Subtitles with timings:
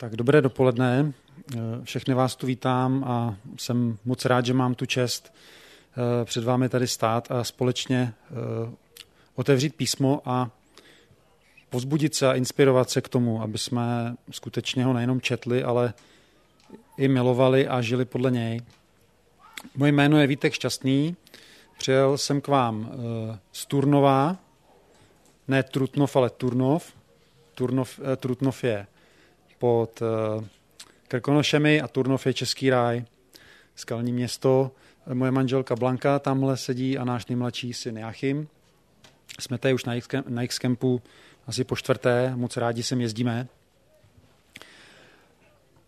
[0.00, 1.12] Tak dobré dopoledne.
[1.84, 6.68] Všechny vás tu vítám a jsem moc rád, že mám tu čest eh, před vámi
[6.68, 8.70] tady stát a společně eh,
[9.34, 10.50] otevřít písmo a
[11.70, 15.94] pozbudit se a inspirovat se k tomu, aby jsme skutečně ho nejenom četli, ale
[16.96, 18.60] i milovali a žili podle něj.
[19.74, 21.16] Moje jméno je Vítek Šťastný.
[21.78, 24.36] Přijel jsem k vám eh, z Turnova,
[25.48, 26.92] ne Trutnov, ale Turnov.
[27.54, 28.86] Turnov, Trutnov je
[29.60, 30.44] pod eh,
[31.08, 33.04] Krkonošemi a Turnov je Český ráj,
[33.76, 34.70] skalní město.
[35.12, 38.48] Moje manželka Blanka tamhle sedí a náš nejmladší syn Jachim.
[39.40, 39.84] Jsme tady už
[40.28, 41.02] na X-Campu
[41.46, 43.48] asi po čtvrté, moc rádi sem jezdíme.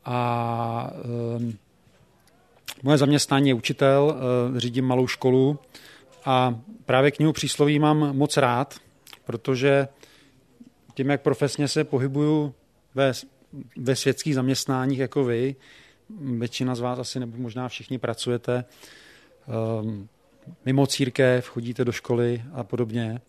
[0.04, 0.91] A
[1.37, 1.59] um,
[2.82, 4.16] moje zaměstnání je učitel,
[4.51, 5.59] uh, řídím malou školu
[6.24, 8.74] a právě knihu přísloví mám moc rád,
[9.24, 9.88] protože
[10.95, 12.54] tím, jak profesně se pohybuju
[12.95, 13.12] ve
[13.77, 15.56] ve světských zaměstnáních jako vy,
[16.20, 18.65] většina z vás asi nebo možná všichni pracujete
[19.80, 20.09] um,
[20.65, 23.21] mimo církev, chodíte do školy a podobně.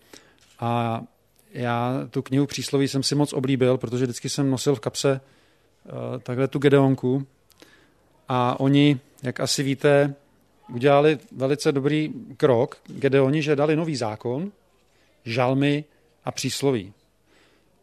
[0.60, 1.04] A
[1.52, 5.22] já tu knihu přísloví jsem si moc oblíbil, protože vždycky jsem nosil v kapse
[5.86, 7.28] uh, takhle tu Gedeonku
[8.28, 10.16] a oni, jak asi víte,
[10.74, 14.52] udělali velice dobrý krok Gedeoni, že dali nový zákon,
[15.26, 15.84] žalmy
[16.26, 16.94] a přísloví.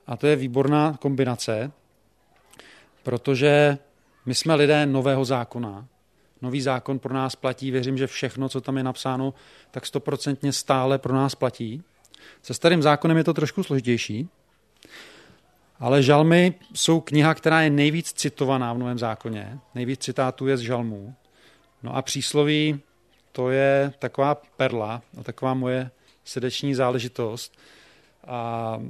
[0.07, 1.73] A to je výborná kombinace,
[3.03, 3.79] protože
[4.27, 5.87] my jsme lidé nového zákona.
[6.43, 9.35] Nový zákon pro nás platí, věřím, že všechno, co tam je napsáno,
[9.71, 11.83] tak stoprocentně stále pro nás platí.
[12.43, 14.29] Se starým zákonem je to trošku složitější,
[15.79, 19.59] ale žalmy jsou kniha, která je nejvíc citovaná v Novém zákoně.
[19.75, 21.15] Nejvíc citátů je z žalmů.
[21.83, 22.81] No a přísloví,
[23.33, 25.91] to je taková perla, a taková moje
[26.25, 27.59] srdeční záležitost.
[28.27, 28.81] A,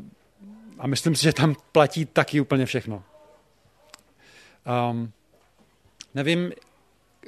[0.78, 3.02] a myslím si, že tam platí taky úplně všechno.
[4.90, 5.12] Um,
[6.14, 6.52] nevím,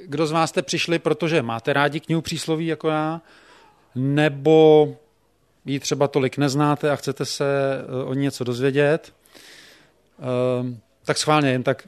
[0.05, 3.21] kdo z vás jste přišli, protože máte rádi knihu přísloví jako já,
[3.95, 4.95] nebo
[5.65, 7.45] ji třeba tolik neznáte a chcete se
[7.81, 9.13] eh, o ní něco dozvědět,
[10.61, 11.87] um, tak schválně jen tak,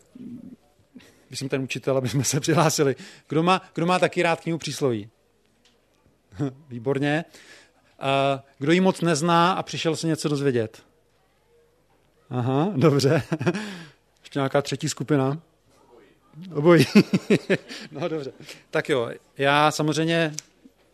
[1.31, 2.95] jsem ten učitel, aby jsme se přihlásili.
[3.27, 5.09] Kdo má, kdo má taky rád knihu přísloví?
[6.69, 7.25] Výborně.
[8.01, 10.83] Uh, kdo ji moc nezná a přišel se něco dozvědět?
[12.29, 13.23] Aha, dobře.
[14.35, 15.41] Ještě nějaká třetí skupina?
[16.53, 16.85] Obojí.
[17.91, 18.31] no dobře.
[18.71, 20.33] Tak jo, já samozřejmě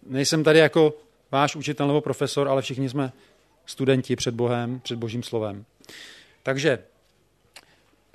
[0.05, 0.93] nejsem tady jako
[1.31, 3.11] váš učitel nebo profesor, ale všichni jsme
[3.65, 5.65] studenti před Bohem, před Božím slovem.
[6.43, 6.79] Takže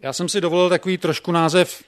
[0.02, 1.84] já jsem si dovolil takový trošku název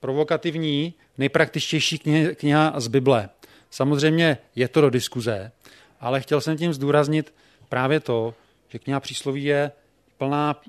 [0.00, 1.98] provokativní, nejpraktičtější
[2.34, 3.28] kniha, z Bible.
[3.70, 5.52] Samozřejmě je to do diskuze,
[6.00, 7.34] ale chtěl jsem tím zdůraznit
[7.68, 8.34] právě to,
[8.68, 9.72] že kniha přísloví je
[10.18, 10.60] plná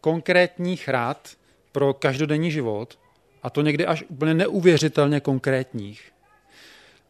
[0.00, 1.39] konkrétních rad
[1.72, 2.98] pro každodenní život,
[3.42, 6.12] a to někdy až úplně neuvěřitelně konkrétních.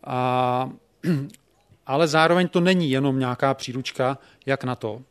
[0.05, 0.71] A,
[1.87, 5.03] ale zároveň to není jenom nějaká příručka, jak na to.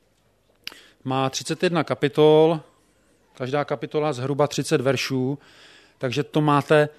[1.03, 2.59] Má 31 kapitol,
[3.33, 5.39] každá kapitola zhruba 30 veršů,
[5.97, 6.89] takže to máte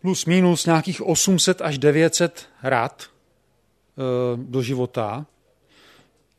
[0.00, 3.08] plus minus nějakých 800 až 900 rad e,
[4.36, 5.26] do života.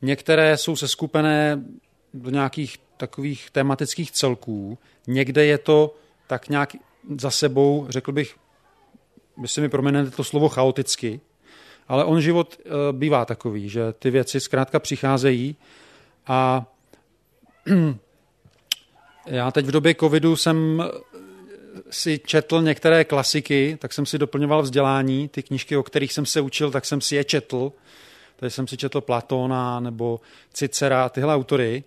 [0.01, 1.63] Některé jsou seskupené
[2.13, 4.77] do nějakých takových tematických celků.
[5.07, 5.95] Někde je to
[6.27, 6.75] tak nějak
[7.17, 8.35] za sebou, řekl bych,
[9.37, 11.19] by si mi proměnete to slovo chaoticky,
[11.87, 15.55] ale on život eh, bývá takový, že ty věci zkrátka přicházejí
[16.27, 16.65] a
[19.25, 20.83] já teď v době covidu jsem
[21.89, 26.41] si četl některé klasiky, tak jsem si doplňoval vzdělání, ty knížky, o kterých jsem se
[26.41, 27.71] učil, tak jsem si je četl.
[28.35, 30.21] Tady jsem si četl Platona nebo
[30.53, 31.83] Cicera, tyhle autory.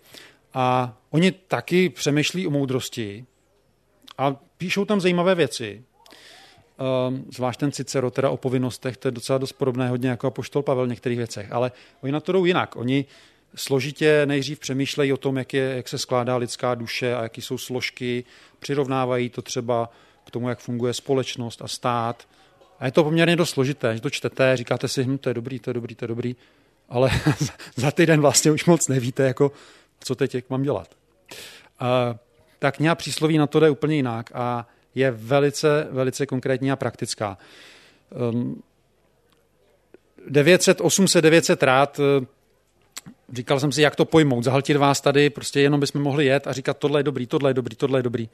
[0.55, 3.25] A oni taky přemýšlí o moudrosti
[4.19, 5.83] a píšou tam zajímavé věci.
[7.09, 10.63] Um, zvlášť ten Cicero teda o povinnostech, to je docela dost podobné hodně jako poštol
[10.63, 12.77] Pavel v některých věcech, ale oni na to jdou jinak.
[12.77, 13.05] Oni
[13.55, 17.59] složitě nejdřív přemýšlejí o tom, jak, je, jak se skládá lidská duše a jaký jsou
[17.59, 18.25] složky,
[18.59, 19.91] přirovnávají to třeba
[20.25, 22.29] k tomu, jak funguje společnost a stát.
[22.79, 25.59] A je to poměrně dost složité, že to čtete, říkáte si, hm, to je dobrý,
[25.59, 26.37] to je dobrý, to je dobrý,
[26.89, 27.11] ale
[27.77, 29.53] za týden vlastně už moc nevíte, jako,
[30.01, 30.95] co teď jak mám dělat.
[31.81, 32.17] Uh,
[32.59, 37.39] ta kniha přísloví na to jde úplně jinak a je velice, velice konkrétní a praktická.
[40.29, 42.01] 900, 800, 900 rád
[43.33, 46.53] říkal jsem si, jak to pojmout, zahltit vás tady, prostě jenom bychom mohli jet a
[46.53, 48.29] říkat, tohle je dobrý, tohle je dobrý, tohle je dobrý.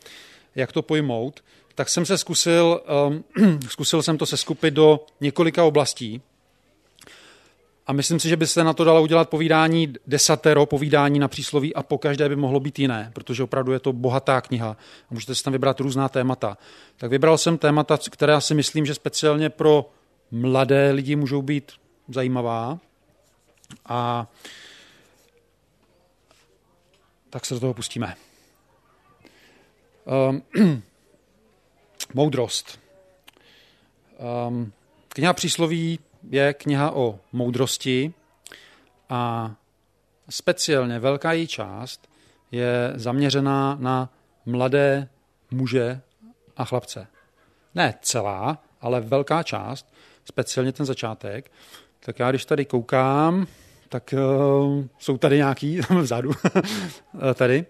[0.54, 1.44] Jak to pojmout?
[1.74, 6.22] Tak jsem se zkusil, um, zkusil jsem to se skupit do několika oblastí.
[7.86, 11.74] A myslím si, že by se na to dalo udělat povídání desatero, povídání na přísloví
[11.74, 14.76] a po každé by mohlo být jiné, protože opravdu je to bohatá kniha
[15.10, 16.58] a můžete si tam vybrat různá témata.
[16.96, 19.90] Tak vybral jsem témata, která si myslím, že speciálně pro
[20.30, 21.72] mladé lidi můžou být
[22.08, 22.78] zajímavá.
[23.86, 24.26] A
[27.30, 28.16] tak se do toho pustíme.
[30.30, 30.42] Um,
[32.14, 32.80] moudrost.
[34.48, 34.72] Um,
[35.08, 35.98] kniha přísloví
[36.30, 38.14] je kniha o moudrosti
[39.08, 39.52] a
[40.28, 42.08] speciálně velká její část
[42.50, 44.08] je zaměřená na
[44.46, 45.08] mladé
[45.50, 46.00] muže
[46.56, 47.06] a chlapce.
[47.74, 49.94] Ne celá, ale velká část,
[50.24, 51.50] speciálně ten začátek.
[52.00, 53.46] Tak já když tady koukám,
[53.88, 56.32] tak uh, jsou tady nějaký vzadu,
[57.34, 57.66] tady.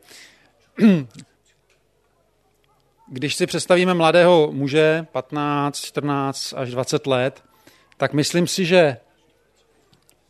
[3.09, 7.43] Když si představíme mladého muže, 15, 14 až 20 let,
[7.97, 8.97] tak myslím si, že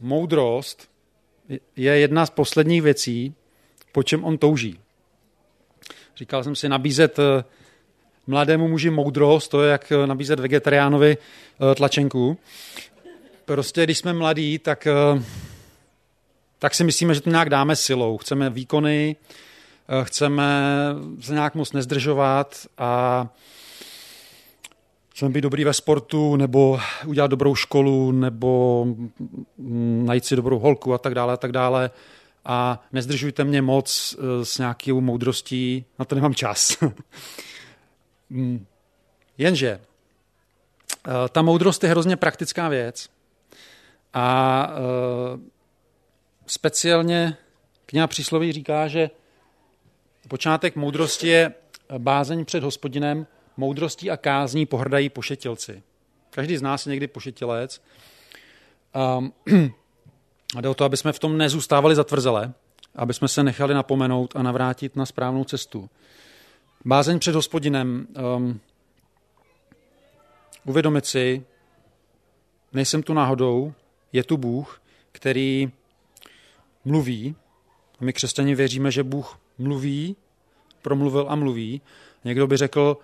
[0.00, 0.88] moudrost
[1.76, 3.34] je jedna z posledních věcí,
[3.93, 4.78] po čem on touží.
[6.16, 7.44] Říkal jsem si, nabízet eh,
[8.26, 12.38] mladému muži moudrost, to je jak eh, nabízet vegetariánovi eh, tlačenku.
[13.44, 14.88] Prostě když jsme mladí, tak,
[16.58, 18.19] tak si myslíme, že to nějak dáme silou.
[18.19, 19.16] Chceme výkony,
[20.02, 20.44] chceme
[21.20, 23.26] se nějak moc nezdržovat a
[25.14, 28.84] chceme být dobrý ve sportu, nebo udělat dobrou školu, nebo
[29.58, 31.90] mm, najít si dobrou holku a tak dále a tak dále.
[32.44, 36.76] A nezdržujte mě moc eh, s nějakou moudrostí, na to nemám čas.
[38.31, 38.66] Mm.
[39.38, 43.08] Jenže eh, ta moudrost je hrozně praktická věc
[44.14, 45.38] a eh,
[46.46, 47.37] speciálně
[47.87, 49.11] kniha přísloví říká, že
[50.28, 51.55] počátek moudrosti je
[51.99, 53.26] bázeň před hospodinem,
[53.56, 55.83] moudrostí a kázní pohrdají pošetilci.
[56.31, 57.83] Každý z nás je někdy pošetilec.
[59.19, 59.33] Um,
[60.56, 62.53] a jde o to, aby jsme v tom nezůstávali zatvrzele,
[62.95, 65.91] aby jsme se nechali napomenout a navrátit na správnou cestu.
[66.85, 68.06] Bázeň před hospodinem.
[68.37, 68.61] Um,
[70.65, 71.45] uvědomit si,
[72.73, 73.73] nejsem tu náhodou,
[74.12, 75.73] je tu Bůh, který
[76.85, 77.37] mluví.
[78.00, 80.17] A my křesťani věříme, že Bůh mluví,
[80.83, 81.81] promluvil a mluví.
[82.25, 82.97] Někdo by řekl,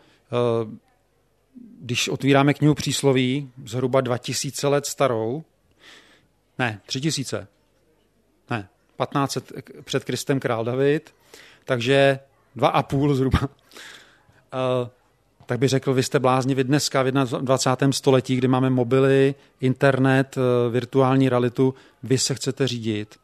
[1.81, 5.44] když otvíráme knihu přísloví, zhruba 2000 let starou,
[6.59, 7.49] ne, 3000,
[8.50, 8.69] ne,
[8.99, 9.53] 1500
[9.85, 11.15] před Kristem král David,
[11.65, 12.19] takže
[12.56, 13.41] dva a půl zhruba.
[13.43, 14.88] Uh,
[15.47, 17.93] tak by řekl, vy jste bláznivi dneska v 21.
[17.93, 20.38] století, kdy máme mobily, internet,
[20.71, 23.17] virtuální realitu, vy se chcete řídit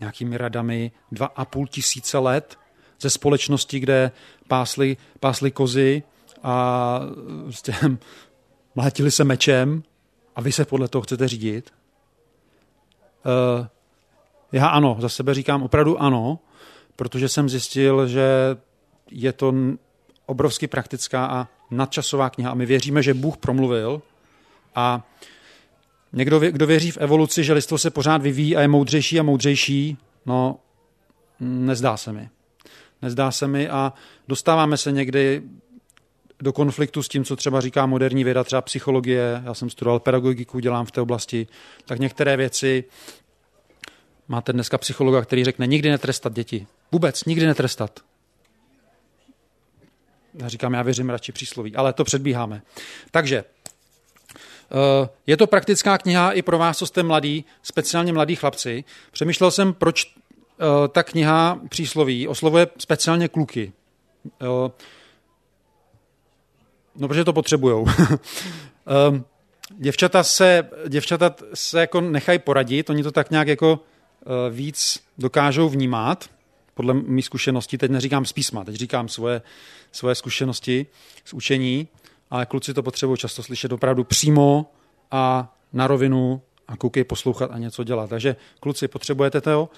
[0.00, 2.58] nějakými radami dva a půl tisíce let
[3.00, 4.10] ze společnosti, kde
[4.48, 6.02] pásly, pásly kozy,
[6.44, 7.00] a
[7.42, 7.74] prostě
[8.74, 9.82] mlátili se mečem
[10.36, 11.70] a vy se podle toho chcete řídit?
[13.60, 13.66] Uh,
[14.52, 16.38] já ano, za sebe říkám opravdu ano,
[16.96, 18.56] protože jsem zjistil, že
[19.10, 19.54] je to
[20.26, 24.02] obrovsky praktická a nadčasová kniha a my věříme, že Bůh promluvil
[24.74, 25.06] a
[26.12, 29.98] někdo, kdo věří v evoluci, že lidstvo se pořád vyvíjí a je moudřejší a moudřejší,
[30.26, 30.58] no
[31.40, 32.30] nezdá se mi.
[33.02, 33.92] Nezdá se mi a
[34.28, 35.42] dostáváme se někdy
[36.40, 40.58] do konfliktu s tím, co třeba říká moderní věda, třeba psychologie, já jsem studoval pedagogiku,
[40.58, 41.46] dělám v té oblasti,
[41.84, 42.84] tak některé věci
[44.28, 46.66] máte dneska psychologa, který řekne nikdy netrestat děti.
[46.92, 48.00] Vůbec, nikdy netrestat.
[50.34, 52.62] Já říkám, já věřím radši přísloví, ale to předbíháme.
[53.10, 58.84] Takže eh, je to praktická kniha i pro vás, co jste mladí, speciálně mladí chlapci.
[59.12, 63.72] Přemýšlel jsem, proč eh, ta kniha přísloví oslovuje speciálně kluky.
[66.96, 67.82] No, protože to potřebujou.
[67.82, 69.24] um,
[69.78, 75.68] děvčata se, děvčata se jako nechají poradit, oni to tak nějak jako uh, víc dokážou
[75.68, 76.30] vnímat,
[76.74, 79.42] podle mý zkušeností, teď neříkám z písma, teď říkám svoje,
[79.92, 80.86] svoje zkušenosti
[81.24, 81.88] z učení,
[82.30, 84.72] ale kluci to potřebují často slyšet opravdu přímo
[85.10, 88.10] a na rovinu a koukej poslouchat a něco dělat.
[88.10, 89.68] Takže kluci, potřebujete to,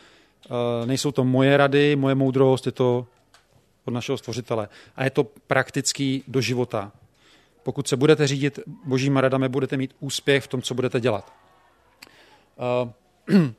[0.80, 3.06] uh, nejsou to moje rady, moje moudrost, je to
[3.84, 4.68] od našeho stvořitele.
[4.96, 6.92] A je to praktický do života.
[7.66, 11.32] Pokud se budete řídit božíma radami, budete mít úspěch v tom, co budete dělat.
[13.28, 13.40] Uh,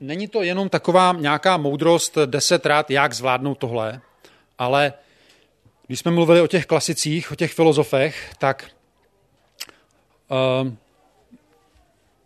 [0.00, 4.00] není to jenom taková nějaká moudrost deset rád, jak zvládnout tohle,
[4.58, 4.92] ale
[5.86, 8.70] když jsme mluvili o těch klasicích, o těch filozofech, tak
[10.30, 10.72] uh,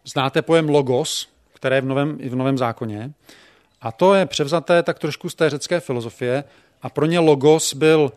[0.05, 3.13] znáte pojem logos, které je v novém, v novém zákoně.
[3.81, 6.45] A to je převzaté tak trošku z té řecké filozofie.
[6.83, 8.13] A pro ně logos byl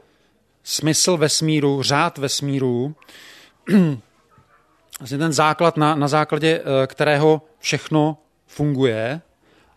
[0.63, 2.95] smysl vesmíru, řád vesmíru,
[4.99, 8.17] vlastně ten základ, na, na základě eh, kterého všechno
[8.47, 9.21] funguje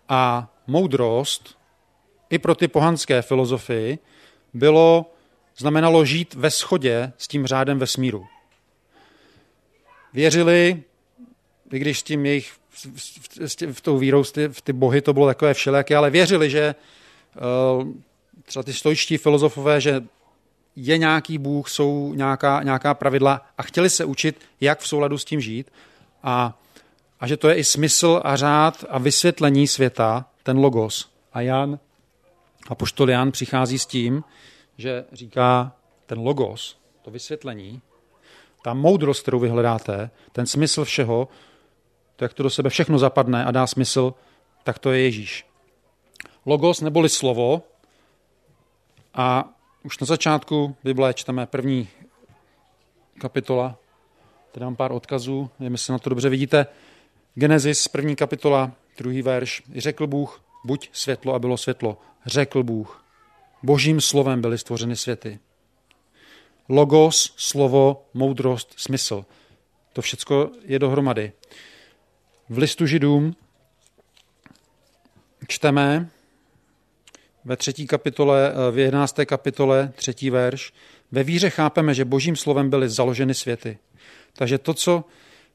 [0.08, 1.58] a moudrost
[2.30, 3.98] i pro ty pohanské filozofii
[4.54, 5.12] bylo,
[5.56, 8.26] znamenalo žít ve schodě s tím řádem vesmíru.
[10.12, 10.82] Věřili,
[11.72, 12.52] i když s tím jejich,
[13.72, 16.74] v tou vírou, v ty bohy to bylo takové všelijaké, ale věřili, že
[17.36, 17.38] eh,
[18.42, 20.04] třeba ty stojičtí filozofové, že
[20.76, 25.24] je nějaký Bůh, jsou nějaká, nějaká pravidla a chtěli se učit, jak v souladu s
[25.24, 25.70] tím žít
[26.22, 26.58] a,
[27.20, 31.08] a že to je i smysl a řád a vysvětlení světa, ten logos.
[31.32, 31.78] A Jan,
[32.68, 34.24] a poštol Jan přichází s tím,
[34.78, 35.72] že říká
[36.06, 37.82] ten logos, to vysvětlení,
[38.62, 41.28] ta moudrost, kterou vy hledáte, ten smysl všeho,
[42.16, 44.14] to, jak to do sebe všechno zapadne a dá smysl,
[44.64, 45.46] tak to je Ježíš.
[46.46, 47.62] Logos neboli slovo
[49.14, 49.55] a
[49.86, 51.88] už na začátku Bible čteme první
[53.20, 53.78] kapitola,
[54.52, 56.66] tady mám pár odkazů, nevím, jestli na to dobře vidíte.
[57.34, 59.62] Genesis, první kapitola, druhý verš.
[59.76, 61.98] Řekl Bůh, buď světlo a bylo světlo.
[62.26, 63.04] Řekl Bůh.
[63.62, 65.38] Božím slovem byly stvořeny světy.
[66.68, 69.24] Logos, slovo, moudrost, smysl.
[69.92, 71.32] To všechno je dohromady.
[72.48, 73.36] V listu židům
[75.48, 76.10] čteme,
[77.46, 80.72] ve třetí kapitole, eh, v jedenácté kapitole, třetí verš,
[81.12, 83.78] ve víře chápeme, že božím slovem byly založeny světy.
[84.32, 85.04] Takže to, co,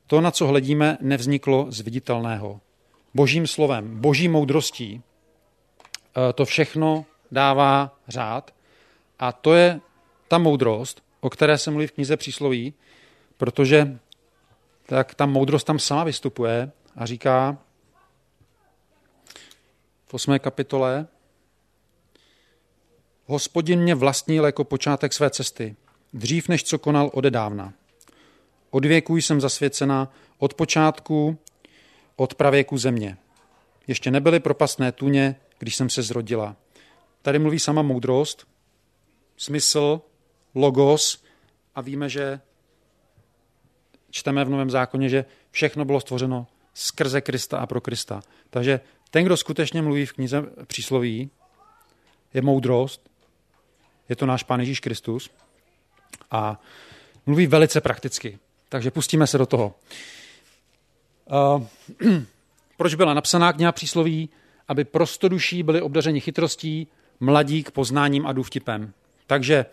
[0.08, 2.60] to, na co hledíme, nevzniklo z viditelného.
[3.14, 8.54] Božím slovem, boží moudrostí, eh, to všechno dává řád
[9.20, 9.80] a to je
[10.28, 12.74] ta moudrost, o které se mluví v knize přísloví,
[13.38, 14.00] protože
[14.86, 17.58] tak ta moudrost tam sama vystupuje a říká
[20.06, 21.08] v osmé kapitole,
[23.32, 25.76] Hospodin mě vlastnil jako počátek své cesty,
[26.14, 27.74] dřív než co konal odedávna.
[28.70, 31.38] Od věků jsem zasvěcena, od počátku,
[32.16, 33.18] od pravěku země.
[33.88, 36.56] Ještě nebyly propastné tuně, když jsem se zrodila.
[37.22, 38.48] Tady mluví sama moudrost,
[39.38, 40.02] smysl,
[40.56, 41.24] logos
[41.76, 42.40] a víme, že
[44.10, 48.22] čteme v Novém zákoně, že všechno bylo stvořeno skrze Krista a pro Krista.
[48.50, 51.30] Takže ten, kdo skutečně mluví v knize přísloví,
[52.34, 53.11] je moudrost,
[54.12, 55.30] je to náš Pán Ježíš Kristus
[56.32, 56.62] a
[57.26, 58.40] mluví velice prakticky.
[58.70, 59.76] Takže pustíme se do toho.
[61.32, 61.64] Uh,
[62.78, 64.30] proč byla napsaná kniha přísloví?
[64.68, 66.88] Aby prostoduší byli obdařeni chytrostí,
[67.20, 68.94] mladí k poznáním a důvtipem.
[69.28, 69.66] Takže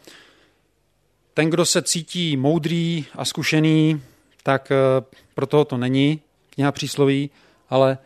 [1.34, 4.02] ten, kdo se cítí moudrý a zkušený,
[4.42, 7.30] tak uh, pro toho to není kniha přísloví,
[7.68, 7.98] ale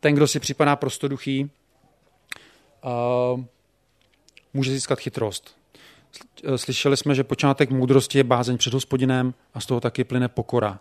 [0.00, 1.50] ten, kdo si připadá prostoduchý,
[2.84, 3.44] uh,
[4.54, 5.56] může získat chytrost.
[6.56, 10.80] Slyšeli jsme, že počátek moudrosti je bázeň před hospodinem a z toho taky plyne pokora.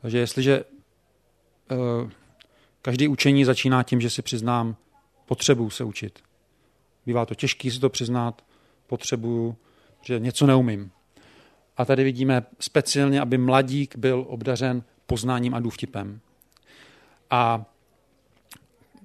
[0.00, 2.10] Takže jestliže uh,
[2.82, 4.76] každý učení začíná tím, že si přiznám
[5.26, 6.18] potřebu se učit.
[7.06, 8.44] Bývá to těžké si to přiznat,
[8.86, 9.56] potřebu,
[10.02, 10.90] že něco neumím.
[11.76, 16.20] A tady vidíme speciálně, aby mladík byl obdařen poznáním a důvtipem.
[17.30, 17.64] A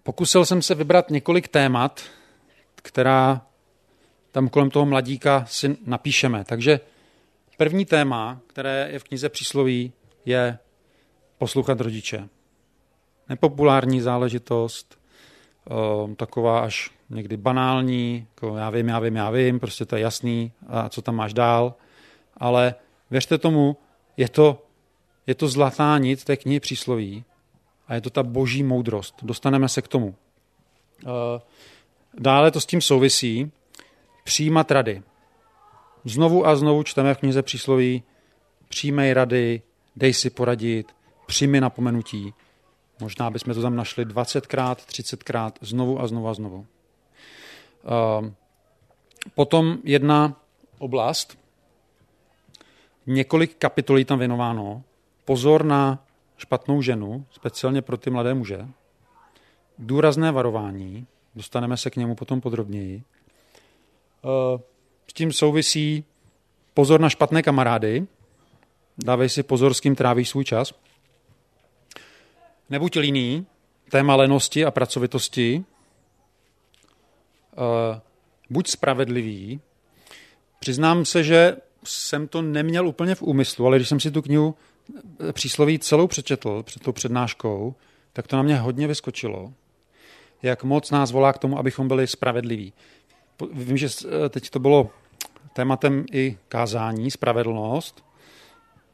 [0.04, 2.02] pokusil jsem se vybrat několik témat,
[2.76, 3.42] která
[4.32, 6.46] tam kolem toho mladíka si napíšeme.
[6.46, 6.80] Takže
[7.58, 9.94] první téma, které je v knize přísloví,
[10.26, 10.58] je
[11.38, 12.30] poslouchat rodiče.
[13.30, 15.00] Nepopulární záležitost,
[16.16, 20.52] taková až někdy banální, jako já vím, já vím, já vím, prostě to je jasný,
[20.68, 21.74] a co tam máš dál.
[22.38, 22.76] Ale
[23.12, 23.78] věřte tomu,
[24.18, 24.66] je to,
[25.28, 27.24] je to zlatá nit té knihy přísloví
[27.88, 29.16] a je to ta boží moudrost.
[29.24, 30.16] Dostaneme se k tomu.
[32.14, 33.52] Dále to s tím souvisí,
[34.24, 35.04] přijímat rady.
[36.06, 38.04] Znovu a znovu čteme v knize přísloví
[38.70, 39.62] přijmej rady,
[39.96, 42.34] dej si poradit, přijmi napomenutí.
[43.00, 46.68] Možná bychom to tam našli 20krát, 30krát, znovu a znovu a znovu.
[47.86, 48.36] Ehm,
[49.36, 50.42] potom jedna
[50.80, 51.38] oblast,
[53.08, 54.84] několik kapitolí tam věnováno,
[55.26, 56.06] pozor na
[56.38, 58.68] špatnou ženu, speciálně pro ty mladé muže,
[59.78, 63.04] důrazné varování, dostaneme se k němu potom podrobněji,
[65.08, 66.04] s tím souvisí
[66.74, 68.08] pozor na špatné kamarády.
[68.98, 70.74] Dávej si pozor, s kým trávíš svůj čas.
[72.70, 73.46] Nebuď líný,
[73.90, 75.64] téma lenosti a pracovitosti.
[77.54, 78.02] Eh,
[78.50, 79.62] buď spravedlivý.
[80.60, 84.56] Přiznám se, že jsem to neměl úplně v úmyslu, ale když jsem si tu knihu
[85.30, 87.76] eh, přísloví celou přečetl před tou přednáškou,
[88.14, 89.54] tak to na mě hodně vyskočilo,
[90.42, 92.74] jak moc nás volá k tomu, abychom byli spravedliví.
[93.54, 93.88] Vím, že
[94.30, 94.90] teď to bylo
[95.54, 98.04] tématem i kázání, spravedlnost.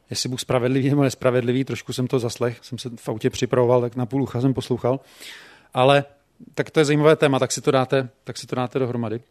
[0.10, 3.96] jestli Bůh spravedlivý nebo nespravedlivý, trošku jsem to zaslech, jsem se v autě připravoval, tak
[3.96, 5.00] na půl ucha jsem poslouchal,
[5.74, 6.06] ale
[6.54, 9.22] tak to je zajímavé téma, tak si to dáte, tak si to dáte dohromady.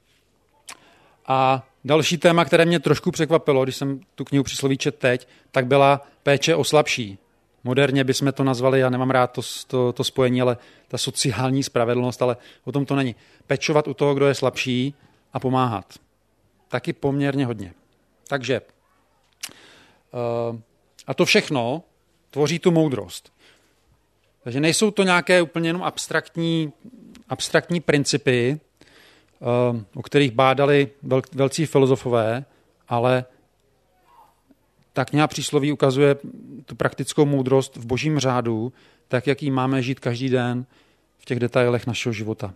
[1.26, 5.66] A další téma, které mě trošku překvapilo, když jsem tu knihu přísloví čet teď, tak
[5.66, 7.18] byla péče o slabší.
[7.64, 10.56] Moderně bychom to nazvali, já nemám rád to, to, to spojení, ale
[10.88, 13.14] ta sociální spravedlnost, ale o tom to není.
[13.46, 14.94] Pečovat u toho, kdo je slabší
[15.36, 15.94] a pomáhat.
[16.68, 17.74] Taky poměrně hodně.
[18.28, 18.60] Takže
[20.14, 20.62] eh,
[21.06, 21.82] a to všechno
[22.30, 23.32] tvoří tu moudrost.
[24.44, 26.72] Takže nejsou to nějaké úplně jenom abstraktní,
[27.28, 30.90] abstraktní principy, eh, o kterých bádali
[31.32, 32.44] velcí filozofové,
[32.88, 33.24] ale
[34.92, 36.16] ta kniha přísloví ukazuje
[36.66, 38.72] tu praktickou moudrost v božím řádu,
[39.08, 40.66] tak, jak ji máme žít každý den
[41.18, 42.54] v těch detailech našeho života.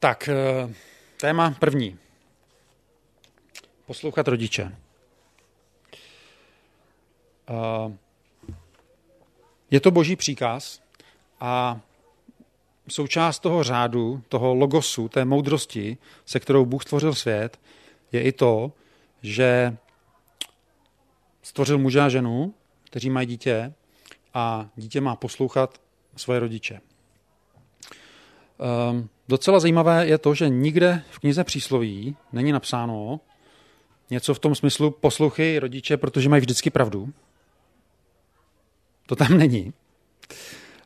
[0.00, 0.74] Tak, eh,
[1.16, 1.98] téma první.
[3.86, 4.76] Poslouchat rodiče.
[7.48, 7.96] Eh,
[9.70, 10.82] je to boží příkaz
[11.40, 11.80] a
[12.88, 17.60] součást toho řádu, toho logosu, té moudrosti, se kterou Bůh stvořil svět,
[18.12, 18.72] je i to,
[19.22, 19.76] že
[21.42, 22.54] stvořil muže a ženu,
[22.84, 23.74] kteří mají dítě
[24.34, 25.80] a dítě má poslouchat
[26.16, 26.80] svoje rodiče.
[28.60, 33.20] Um, docela zajímavé je to, že nikde v knize přísloví není napsáno
[34.10, 37.12] něco v tom smyslu poslouchej rodiče, protože mají vždycky pravdu.
[39.06, 39.72] To tam není.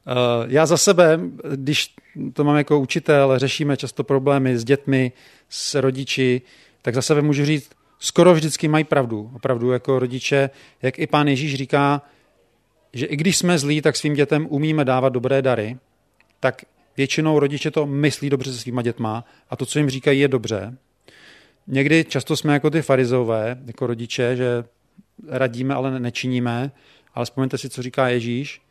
[0.07, 1.21] Uh, já za sebe,
[1.55, 1.95] když
[2.33, 5.13] to mám jako učitel, řešíme často problémy s dětmi,
[5.49, 6.43] s rodiči,
[6.83, 9.31] tak za sebe můžu říct, skoro vždycky mají pravdu.
[9.37, 10.51] Opravdu jako rodiče,
[10.83, 12.03] jak i pán Ježíš říká,
[12.93, 15.79] že i když jsme zlí, tak svým dětem umíme dávat dobré dary,
[16.41, 16.63] tak
[16.97, 20.77] většinou rodiče to myslí dobře se svýma dětma a to, co jim říkají, je dobře.
[21.67, 24.65] Někdy často jsme jako ty farizové, jako rodiče, že
[25.29, 26.73] radíme, ale nečiníme,
[27.15, 28.63] ale vzpomeňte si, co říká Ježíš.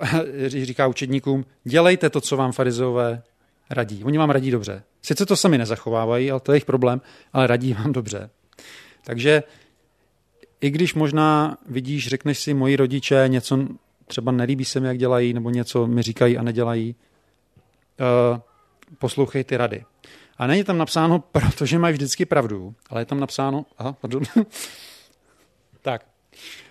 [0.34, 3.22] Ježíš říká učedníkům, dělejte to, co vám farizové
[3.70, 4.04] radí.
[4.04, 4.82] Oni vám radí dobře.
[5.02, 7.00] Sice to sami nezachovávají, ale to je jejich problém,
[7.32, 8.30] ale radí vám dobře.
[9.04, 9.42] Takže
[10.60, 13.68] i když možná vidíš, řekneš si, moji rodiče něco
[14.08, 16.94] třeba nelíbí se mi, jak dělají, nebo něco mi říkají a nedělají,
[18.32, 18.38] uh,
[18.98, 19.84] poslouchej ty rady.
[20.38, 24.22] A není tam napsáno, protože mají vždycky pravdu, ale je tam napsáno, aha, pardon.
[25.82, 26.04] tak,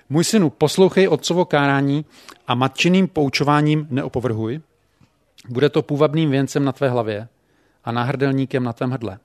[0.09, 2.05] můj synu, poslouchej otcovo kárání
[2.47, 4.61] a matčiným poučováním neopovrhuj.
[5.49, 7.27] Bude to půvabným věncem na tvé hlavě
[7.83, 9.19] a náhrdelníkem na tvém hrdle.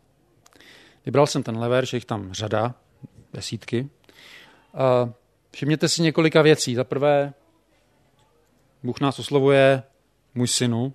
[1.06, 2.74] Vybral jsem ten lever, že jich tam řada,
[3.32, 3.88] desítky.
[5.50, 6.74] Všimněte si několika věcí.
[6.74, 7.32] Za prvé,
[8.82, 9.82] Bůh nás oslovuje
[10.34, 10.92] můj synu.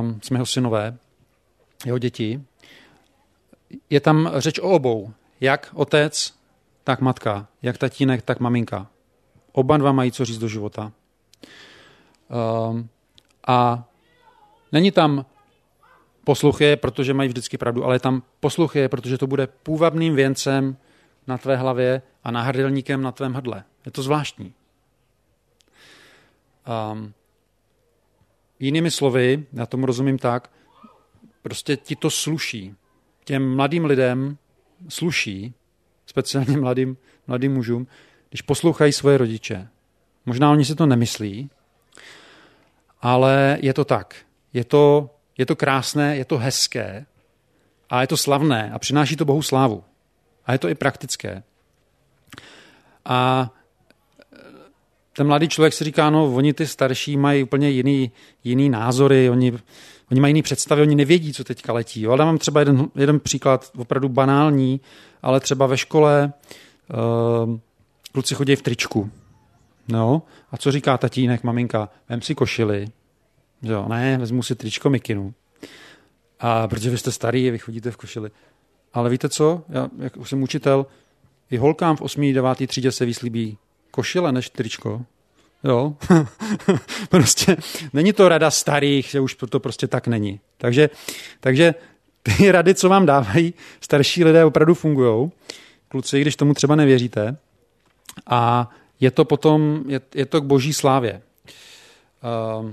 [0.00, 0.98] Um, jsme jeho synové,
[1.86, 2.42] jeho děti.
[3.90, 5.12] Je tam řeč o obou.
[5.40, 6.34] Jak otec,
[6.84, 7.48] tak matka.
[7.62, 8.86] Jak tatínek, tak maminka.
[9.52, 10.92] Oba dva mají co říct do života.
[12.70, 12.88] Um,
[13.46, 13.84] a
[14.72, 15.26] není tam
[16.24, 20.76] posluchy, protože mají vždycky pravdu, ale tam posluchy, protože to bude půvabným věncem
[21.26, 23.64] na tvé hlavě a náhrdelníkem na tvém hrdle.
[23.86, 24.54] Je to zvláštní.
[26.92, 27.14] Um,
[28.58, 30.50] jinými slovy, já tomu rozumím tak,
[31.42, 32.74] prostě ti to sluší.
[33.24, 34.38] Těm mladým lidem
[34.88, 35.54] sluší,
[36.06, 36.96] speciálně mladým,
[37.26, 37.86] mladým mužům,
[38.28, 39.68] když poslouchají svoje rodiče.
[40.26, 41.50] Možná oni si to nemyslí,
[43.00, 44.16] ale je to tak.
[44.52, 47.06] Je to, je to krásné, je to hezké
[47.90, 49.84] a je to slavné a přináší to Bohu slávu.
[50.46, 51.42] A je to i praktické.
[53.04, 53.50] A
[55.22, 58.10] ten mladý člověk si říká, no oni ty starší mají úplně jiný,
[58.44, 59.52] jiný názory, oni,
[60.10, 62.02] oni mají jiný představy, oni nevědí, co teďka letí.
[62.02, 62.12] Jo?
[62.12, 64.80] Ale mám třeba jeden, jeden příklad, opravdu banální,
[65.22, 66.32] ale třeba ve škole
[67.46, 67.58] uh,
[68.12, 69.10] kluci chodí v tričku.
[69.88, 71.88] No, a co říká tatínek, maminka?
[72.08, 72.88] Vem si košily.
[73.62, 75.34] Jo, ne, vezmu si tričko mikinu.
[76.40, 78.30] A protože vy jste starý, vy chodíte v košili.
[78.92, 79.62] Ale víte co?
[79.68, 80.86] Já, jak jsem učitel,
[81.50, 82.32] i holkám v 8.
[82.32, 82.66] 9.
[82.66, 83.58] třídě se vyslíbí
[83.92, 85.04] košile než tričko.
[85.64, 85.94] Jo,
[87.08, 87.56] prostě
[87.92, 90.40] není to rada starých, že už to prostě tak není.
[90.58, 90.90] Takže,
[91.40, 91.74] takže
[92.22, 95.30] ty rady, co vám dávají starší lidé, opravdu fungují.
[95.88, 97.36] Kluci, když tomu třeba nevěříte.
[98.26, 101.22] A je to potom, je, je to k boží slávě.
[102.62, 102.70] Uh,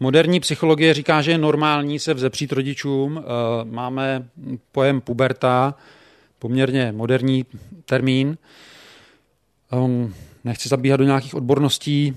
[0.00, 3.16] moderní psychologie říká, že je normální se vzepřít rodičům.
[3.16, 3.22] Uh,
[3.70, 4.28] máme
[4.72, 5.74] pojem puberta,
[6.38, 7.44] poměrně moderní
[7.84, 8.38] termín.
[9.72, 12.16] Um, nechci zabíhat do nějakých odborností.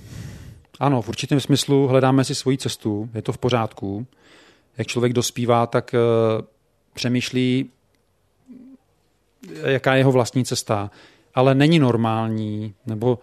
[0.79, 4.07] Ano, v určitém smyslu hledáme si svoji cestu, je to v pořádku.
[4.77, 6.45] Jak člověk dospívá, tak uh,
[6.93, 7.69] přemýšlí
[9.65, 10.91] jaká je jeho vlastní cesta,
[11.35, 13.19] ale není normální, nebo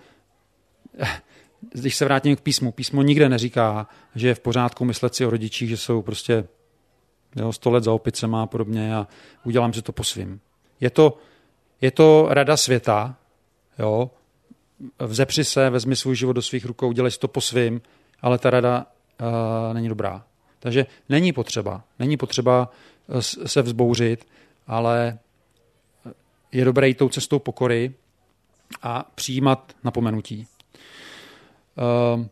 [1.72, 5.30] když se vrátím k písmu, písmo nikde neříká, že je v pořádku myslet si o
[5.30, 6.44] rodičích, že jsou prostě
[7.36, 9.06] jo, sto let za opicema a podobně a
[9.44, 10.40] udělám si to po svým.
[10.80, 11.18] Je to,
[11.80, 13.16] je to rada světa,
[13.78, 14.10] jo,
[14.98, 17.82] vzepři se, vezmi svůj život do svých rukou, udělej si to po svým,
[18.20, 18.86] ale ta rada
[19.20, 20.24] uh, není dobrá.
[20.58, 22.70] Takže není potřeba, není potřeba
[23.08, 24.26] eh, se vzbouřit,
[24.66, 25.18] ale
[26.52, 27.94] je dobré jít tou cestou pokory
[28.82, 30.46] a přijímat napomenutí.
[32.16, 32.26] Uh,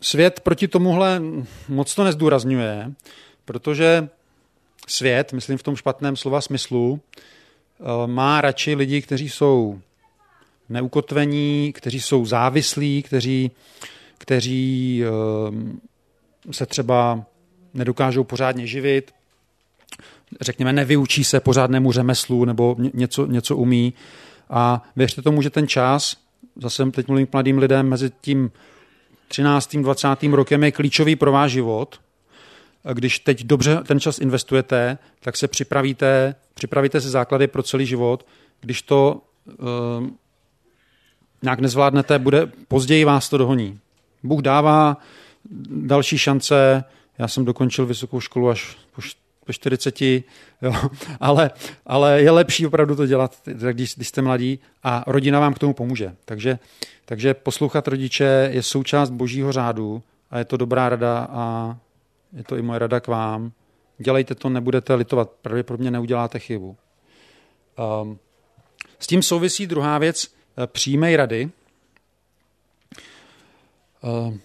[0.00, 1.22] svět proti tomuhle
[1.68, 2.92] moc to nezdůrazňuje,
[3.44, 4.08] protože
[4.88, 7.20] svět, myslím v tom špatném slova smyslu, eh,
[8.06, 9.80] má radši lidi, kteří jsou
[10.68, 13.50] neukotvení, kteří jsou závislí, kteří,
[14.18, 17.24] kteří eh, se třeba
[17.74, 19.12] nedokážou pořádně živit,
[20.40, 23.94] řekněme, nevyučí se pořádnému řemeslu nebo něco, něco umí.
[24.50, 26.16] A věřte tomu, že ten čas,
[26.56, 28.50] zase teď mluvím k mladým lidem, mezi tím
[29.28, 29.76] 13.
[29.76, 30.08] 20.
[30.22, 32.00] rokem je klíčový pro váš život.
[32.92, 38.26] Když teď dobře ten čas investujete, tak se připravíte, připravíte si základy pro celý život.
[38.60, 40.06] Když to uh,
[41.42, 43.78] nějak nezvládnete, bude později vás to dohoní.
[44.22, 44.96] Bůh dává
[45.70, 46.84] další šance.
[47.18, 49.02] Já jsem dokončil vysokou školu až po
[49.46, 50.22] po 40, jo,
[51.20, 51.50] ale,
[51.86, 53.36] ale je lepší opravdu to dělat,
[53.72, 56.14] když, když jste mladí a rodina vám k tomu pomůže.
[56.24, 56.58] Takže,
[57.04, 61.76] takže poslouchat rodiče je součást božího řádu a je to dobrá rada a
[62.34, 63.52] je to i moje rada k vám.
[63.98, 66.76] Dělejte to, nebudete litovat, pravděpodobně neuděláte chybu.
[68.02, 68.18] Um,
[68.98, 71.50] s tím souvisí druhá věc, eh, přijmej rady.
[74.02, 74.40] Um,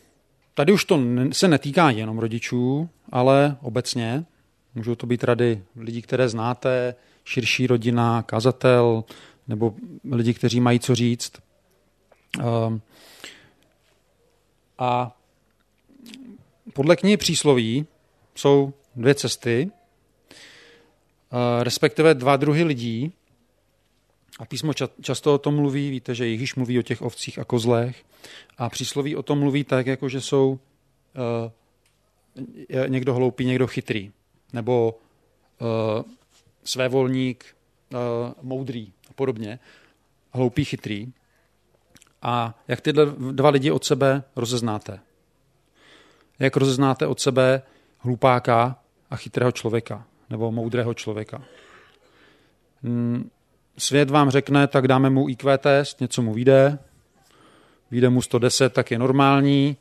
[0.54, 1.00] tady už to
[1.32, 4.26] se netýká jenom rodičů, ale obecně.
[4.76, 9.04] Můžou to být rady lidí, které znáte, širší rodina, kazatel,
[9.48, 9.74] nebo
[10.12, 11.32] lidi, kteří mají co říct.
[12.40, 12.82] Ehm,
[14.78, 15.19] a
[16.80, 17.86] podle knihy přísloví
[18.36, 23.14] jsou dvě cesty, eh, respektive dva druhy lidí.
[24.40, 28.06] A písmo často o tom mluví, víte, že Ježíš mluví o těch ovcích a kozlech.
[28.58, 30.60] A přísloví o tom mluví tak, jako že jsou uh,
[32.88, 34.12] někdo hloupý, někdo chytrý
[34.54, 35.00] nebo
[35.62, 35.68] uh,
[36.64, 37.46] svévolník,
[38.42, 39.60] moudrý a podobně,
[40.32, 41.12] hloupý, chytrý.
[42.22, 45.00] A jak tyhle dva lidi od sebe rozeznáte?
[46.40, 47.62] Jak rozeznáte od sebe
[47.98, 51.42] hlupáka a chytrého člověka nebo moudrého člověka?
[52.84, 53.30] Hmm,
[53.78, 56.80] svět vám řekne, tak dáme mu IQ test, něco mu vyjde,
[57.92, 59.78] vyjde mu 110, tak je normální,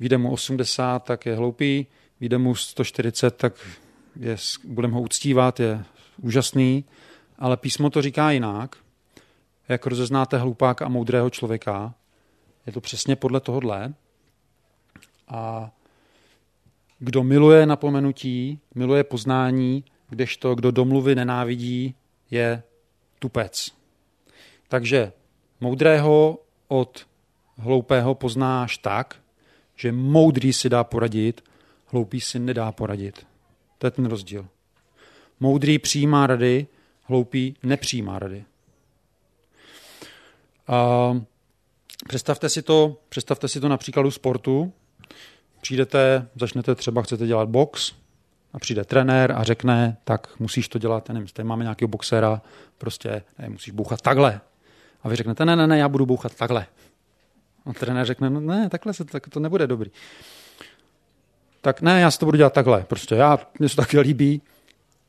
[0.00, 1.86] vyjde mu 80, tak je hloupý,
[2.20, 3.52] vyjde mu 140, tak
[4.16, 5.84] je, budeme ho uctívat, je
[6.22, 6.84] úžasný,
[7.38, 8.76] ale písmo to říká jinak.
[9.68, 11.94] Jak rozeznáte hlupáka a moudrého člověka,
[12.66, 13.94] je to přesně podle tohohle.
[15.28, 15.70] A
[17.00, 21.94] kdo miluje napomenutí, miluje poznání, kdežto kdo domluvy nenávidí,
[22.30, 22.62] je
[23.18, 23.72] tupec.
[24.68, 25.12] Takže
[25.60, 27.06] moudrého od
[27.56, 29.16] hloupého poznáš tak,
[29.76, 31.44] že moudrý si dá poradit,
[31.86, 33.26] hloupý si nedá poradit.
[33.78, 34.48] To je ten rozdíl.
[35.40, 36.66] Moudrý přijímá rady,
[37.02, 38.44] hloupý nepřijímá rady.
[40.66, 41.20] A
[42.08, 44.72] představte si to, představte si to na příkladu sportu.
[45.60, 47.92] Přijdete, začnete třeba, chcete dělat box
[48.52, 52.42] a přijde trenér a řekne, tak musíš to dělat, nevím, tady máme nějakého boxera,
[52.78, 54.40] prostě ne, musíš bouchat takhle.
[55.02, 56.66] A vy řeknete, ne, ne, ne, já budu bouchat takhle.
[57.66, 59.90] A trenér řekne, no ne, takhle se, tak to nebude dobrý
[61.60, 62.84] tak ne, já si to budu dělat takhle.
[62.84, 64.42] Prostě já, mě se to taky líbí.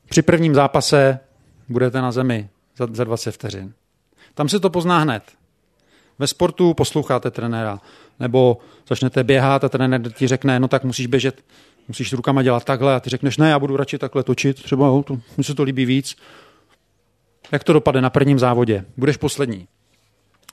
[0.08, 1.20] Při prvním zápase
[1.68, 3.74] budete na zemi za, za 20 vteřin.
[4.34, 5.22] Tam se to pozná hned.
[6.18, 7.80] Ve sportu posloucháte trenéra,
[8.20, 11.44] nebo začnete běhat a trenér ti řekne, no tak musíš běžet,
[11.88, 15.02] musíš rukama dělat takhle a ty řekneš, ne, já budu radši takhle točit, třeba jo,
[15.06, 16.16] to, mně se to líbí víc.
[17.52, 18.84] Jak to dopadne na prvním závodě?
[18.96, 19.68] Budeš poslední.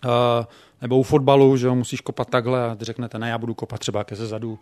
[0.06, 0.46] Uh,
[0.82, 3.80] nebo u fotbalu, že jo, musíš kopat takhle a ty řeknete, ne, já budu kopat
[3.80, 4.60] třeba ke zezadu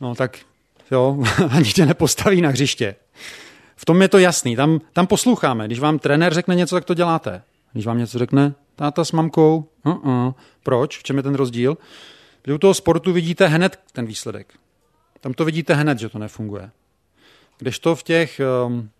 [0.00, 0.38] no tak
[0.90, 1.18] jo,
[1.50, 2.94] ani tě nepostaví na hřiště.
[3.76, 5.66] V tom je to jasný, tam, tam posloucháme.
[5.66, 7.42] Když vám trenér řekne něco, tak to děláte.
[7.72, 10.34] Když vám něco řekne táta s mamkou, uh-uh.
[10.62, 10.98] proč?
[10.98, 11.78] V čem je ten rozdíl?
[12.42, 14.54] Protože u toho sportu vidíte hned ten výsledek.
[15.20, 16.70] Tam to vidíte hned, že to nefunguje.
[17.58, 18.90] Kdežto v těch um,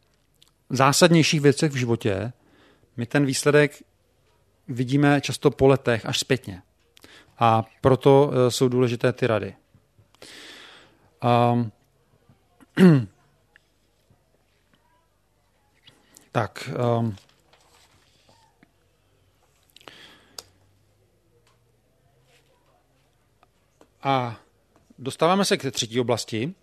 [0.71, 2.33] zásadnějších věcech v životě
[2.97, 3.83] my ten výsledek
[4.69, 6.63] vidíme často po letech až zpětně.
[7.39, 9.57] A proto uh, jsou důležité ty rady.
[11.25, 11.73] Um,
[16.33, 16.71] Tak.
[16.99, 17.17] Um,
[24.03, 24.37] a
[24.99, 26.55] dostáváme se k třetí oblasti,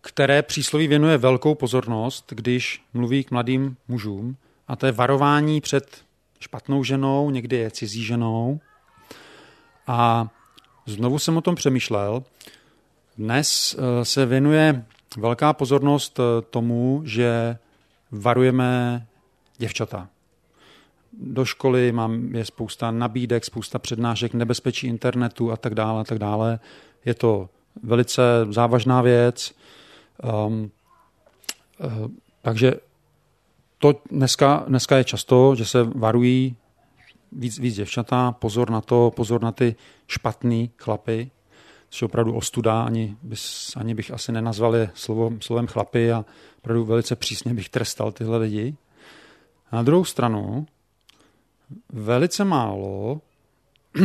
[0.00, 4.36] které přísloví věnuje velkou pozornost, když mluví k mladým mužům,
[4.68, 6.04] a to je varování před
[6.40, 8.60] špatnou ženou, někdy je cizí ženou.
[9.86, 10.28] A
[10.86, 12.24] znovu jsem o tom přemýšlel.
[13.18, 14.84] Dnes eh, se věnuje
[15.16, 17.58] velká pozornost eh, tomu, že
[18.10, 19.06] varujeme
[19.58, 20.08] děvčata.
[21.12, 26.18] Do školy mám, je spousta nabídek, spousta přednášek, nebezpečí internetu a tak dále, a tak
[26.18, 26.58] dále.
[27.04, 27.48] Je to
[27.82, 29.54] velice závažná věc.
[30.46, 30.70] Um,
[31.84, 32.08] uh,
[32.42, 32.74] takže
[33.78, 36.56] to dneska, dneska je často, že se varují
[37.32, 39.74] víc, víc děvčata, pozor na to, pozor na ty
[40.08, 41.30] špatný chlapy,
[41.88, 46.24] což je opravdu ostuda, ani, bys, ani bych asi nenazval je slovo, slovem chlapy a
[46.58, 48.76] opravdu velice přísně bych trestal tyhle lidi.
[49.70, 50.66] A na druhou stranu
[51.88, 53.20] velice málo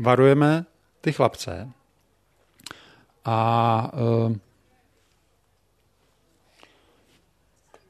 [0.00, 0.64] varujeme
[1.00, 1.70] ty chlapce
[3.24, 3.90] a
[4.26, 4.36] uh,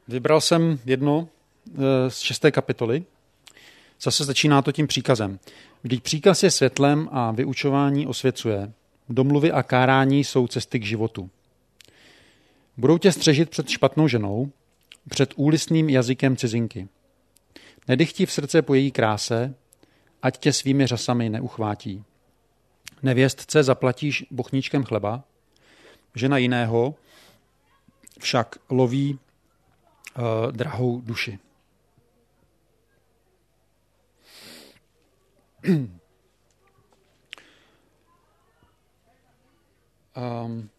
[0.09, 1.27] Vybral jsem jedno
[1.67, 3.03] eh, z šesté kapitoly.
[4.01, 5.39] Zase začíná to tím příkazem.
[5.81, 8.73] Když příkaz je světlem a vyučování osvěcuje,
[9.09, 11.29] domluvy a kárání jsou cesty k životu.
[12.77, 14.51] Budou tě střežit před špatnou ženou,
[15.09, 16.87] před úlisným jazykem cizinky.
[17.89, 19.55] Nedychtí v srdce po její kráse,
[20.21, 22.03] ať tě svými řasami neuchvátí.
[23.03, 25.23] Nevěstce zaplatíš bochníčkem chleba,
[26.15, 26.95] žena jiného
[28.19, 29.19] však loví
[30.17, 31.39] uh, drahou duši.
[35.65, 35.99] um,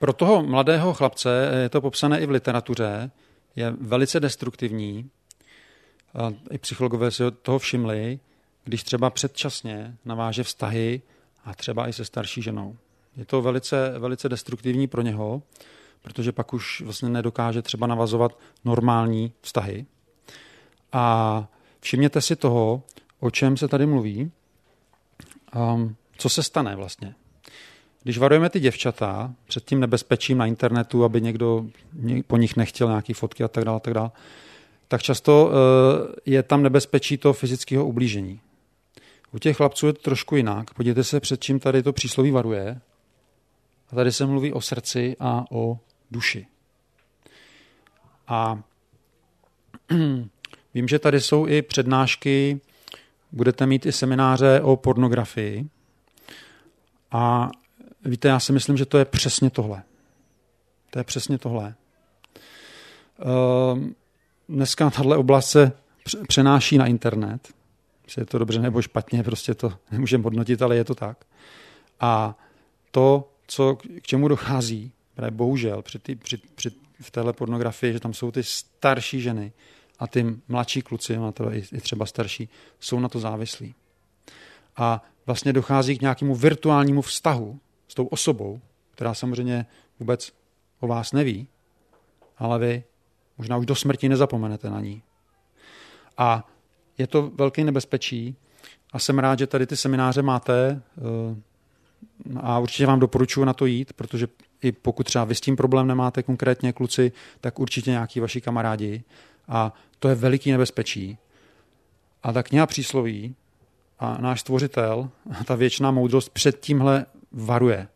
[0.00, 3.10] pro toho mladého chlapce, je to popsané i v literatuře,
[3.56, 5.10] je velice destruktivní.
[6.50, 8.20] I psychologové si toho všimli,
[8.64, 11.02] když třeba předčasně naváže vztahy
[11.44, 12.76] a třeba i se starší ženou.
[13.16, 15.42] Je to velice, velice destruktivní pro něho,
[16.02, 19.86] protože pak už vlastně nedokáže třeba navazovat normální vztahy.
[20.92, 21.46] A
[21.80, 22.82] všimněte si toho,
[23.20, 24.32] o čem se tady mluví,
[25.74, 27.14] um, co se stane vlastně.
[28.02, 31.66] Když varujeme ty děvčata před tím nebezpečím na internetu, aby někdo
[32.26, 34.10] po nich nechtěl nějaké fotky a tak dále, tak dále,
[34.88, 35.52] tak často uh,
[36.26, 38.40] je tam nebezpečí toho fyzického ublížení.
[39.32, 40.74] U těch chlapců je to trošku jinak.
[40.74, 42.80] Podívejte se, před čím tady to přísloví varuje.
[43.92, 45.78] A tady se mluví o srdci a o
[46.10, 46.46] duši.
[48.28, 48.62] A
[50.74, 52.60] vím, že tady jsou i přednášky,
[53.32, 55.66] budete mít i semináře o pornografii.
[57.10, 57.50] A
[58.04, 59.82] víte, já si myslím, že to je přesně tohle.
[60.90, 61.74] To je přesně tohle.
[63.20, 63.94] Ehm,
[64.48, 65.72] dneska tahle oblast se
[66.28, 67.48] přenáší na internet.
[68.16, 71.24] Je to dobře nebo špatně, prostě to nemůžeme hodnotit, ale je to tak.
[72.00, 72.38] A
[72.90, 74.92] to co, k čemu dochází,
[75.30, 79.52] bohužel při ty, při, při, v téhle pornografii, že tam jsou ty starší ženy
[79.98, 82.48] a ty mladší kluci, a to i, i třeba starší,
[82.80, 83.74] jsou na to závislí.
[84.76, 89.66] A vlastně dochází k nějakému virtuálnímu vztahu s tou osobou, která samozřejmě
[90.00, 90.32] vůbec
[90.80, 91.48] o vás neví,
[92.38, 92.84] ale vy
[93.38, 95.02] možná už do smrti nezapomenete na ní.
[96.18, 96.48] A
[96.98, 98.36] je to velké nebezpečí
[98.92, 100.82] a jsem rád, že tady ty semináře máte.
[100.98, 101.36] Eh,
[102.36, 104.28] a určitě vám doporučuji na to jít, protože
[104.62, 109.02] i pokud třeba vy s tím problém nemáte konkrétně kluci, tak určitě nějaký vaši kamarádi.
[109.48, 111.18] A to je veliký nebezpečí.
[112.22, 113.34] A ta kniha přísloví
[113.98, 115.10] a náš stvořitel,
[115.44, 117.88] ta věčná moudrost před tímhle varuje.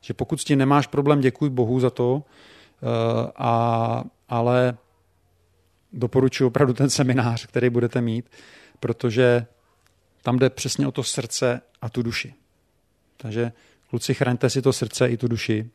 [0.00, 2.22] Že pokud s tím nemáš problém, děkuji Bohu za to,
[2.82, 4.76] eh, a, ale
[5.92, 8.30] doporučuji opravdu ten seminář, který budete mít,
[8.80, 9.46] protože
[10.22, 12.34] tam jde přesně o to srdce a tu duši.
[13.16, 13.52] Takže
[13.90, 15.70] kluci, chraňte si to srdce i tu duši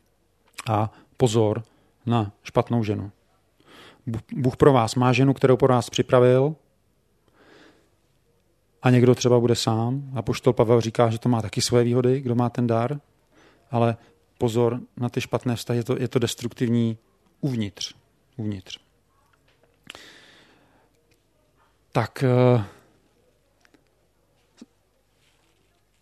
[0.70, 1.64] a pozor
[2.06, 3.10] na špatnou ženu.
[4.32, 6.56] Bůh pro vás má ženu, kterou pro vás připravil
[8.84, 10.12] a někdo třeba bude sám.
[10.14, 13.00] A poštol Pavel říká, že to má taky svoje výhody, kdo má ten dar,
[13.70, 13.96] ale
[14.38, 16.98] pozor na ty špatné vztahy, je to, je to destruktivní
[17.40, 17.94] uvnitř.
[18.36, 18.78] uvnitř.
[21.92, 22.64] Tak eh,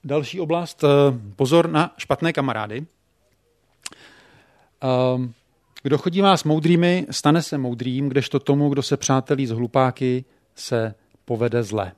[0.05, 0.89] Další oblast, eh,
[1.37, 2.87] pozor na špatné kamarády.
[4.81, 5.33] Ehm,
[5.83, 10.95] kdo chodí vás moudrými, stane se moudrým, kdežto tomu, kdo se přátelí s hlupáky, se
[11.25, 11.93] povede zle.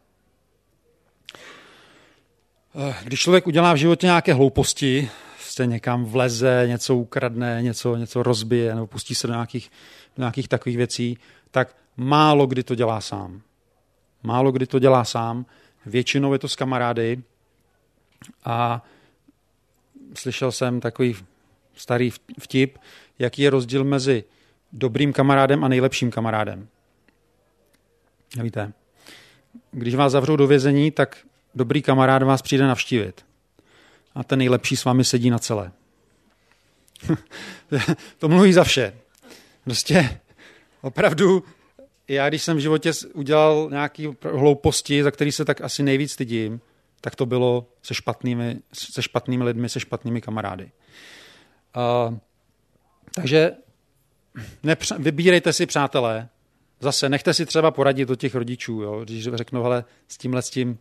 [2.76, 8.22] Eh, když člověk udělá v životě nějaké hlouposti, prostě někam vleze, něco ukradne, něco, něco
[8.22, 9.70] rozbije nebo pustí se do nějakých,
[10.16, 11.18] do nějakých takových věcí,
[11.50, 13.42] tak málo kdy to dělá sám.
[14.22, 15.46] Málo kdy to dělá sám,
[15.86, 17.22] většinou je to s kamarády
[18.44, 18.84] a
[20.14, 21.16] slyšel jsem takový
[21.74, 22.10] starý
[22.40, 22.78] vtip,
[23.18, 24.24] jaký je rozdíl mezi
[24.72, 26.68] dobrým kamarádem a nejlepším kamarádem.
[28.42, 28.72] Víte,
[29.70, 33.24] když vás zavřou do vězení, tak dobrý kamarád vás přijde navštívit.
[34.14, 35.72] A ten nejlepší s vámi sedí na celé.
[38.18, 38.94] to mluví za vše.
[39.64, 40.20] Prostě
[40.82, 41.44] opravdu,
[42.08, 46.60] já když jsem v životě udělal nějaký hlouposti, za který se tak asi nejvíc stydím,
[47.00, 50.70] tak to bylo se špatnými, se špatnými lidmi, se špatnými kamarády.
[52.08, 52.18] Uh,
[53.14, 53.52] takže
[54.64, 56.28] nepř- vybírejte si přátelé,
[56.80, 59.00] zase nechte si třeba poradit od těch rodičů, jo?
[59.04, 60.78] když řeknou, hele, s tímhle s tím,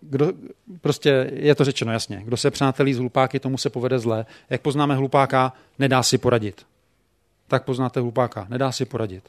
[0.00, 0.32] kdo,
[0.80, 4.26] prostě je to řečeno jasně, kdo se přátelí s hlupáky, tomu se povede zle.
[4.50, 6.66] Jak poznáme hlupáka, nedá si poradit.
[7.48, 9.28] Tak poznáte hlupáka, nedá si poradit.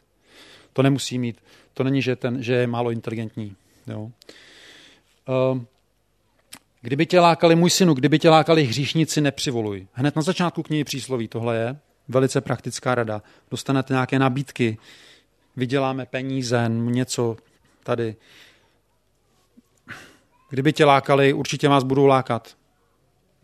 [0.74, 3.56] To nemusí mít, to není, že, ten, že je málo inteligentní.
[3.88, 4.02] Jo?
[4.02, 5.62] Uh,
[6.82, 9.88] kdyby tě lákali, můj synu, kdyby tě lákali hříšníci, nepřivoluj.
[9.94, 13.22] Hned na začátku knihy přísloví tohle je velice praktická rada.
[13.52, 14.78] Dostanete nějaké nabídky,
[15.56, 17.38] vyděláme peníze, něco
[17.84, 18.16] tady.
[20.50, 22.58] Kdyby tě lákali, určitě vás budou lákat.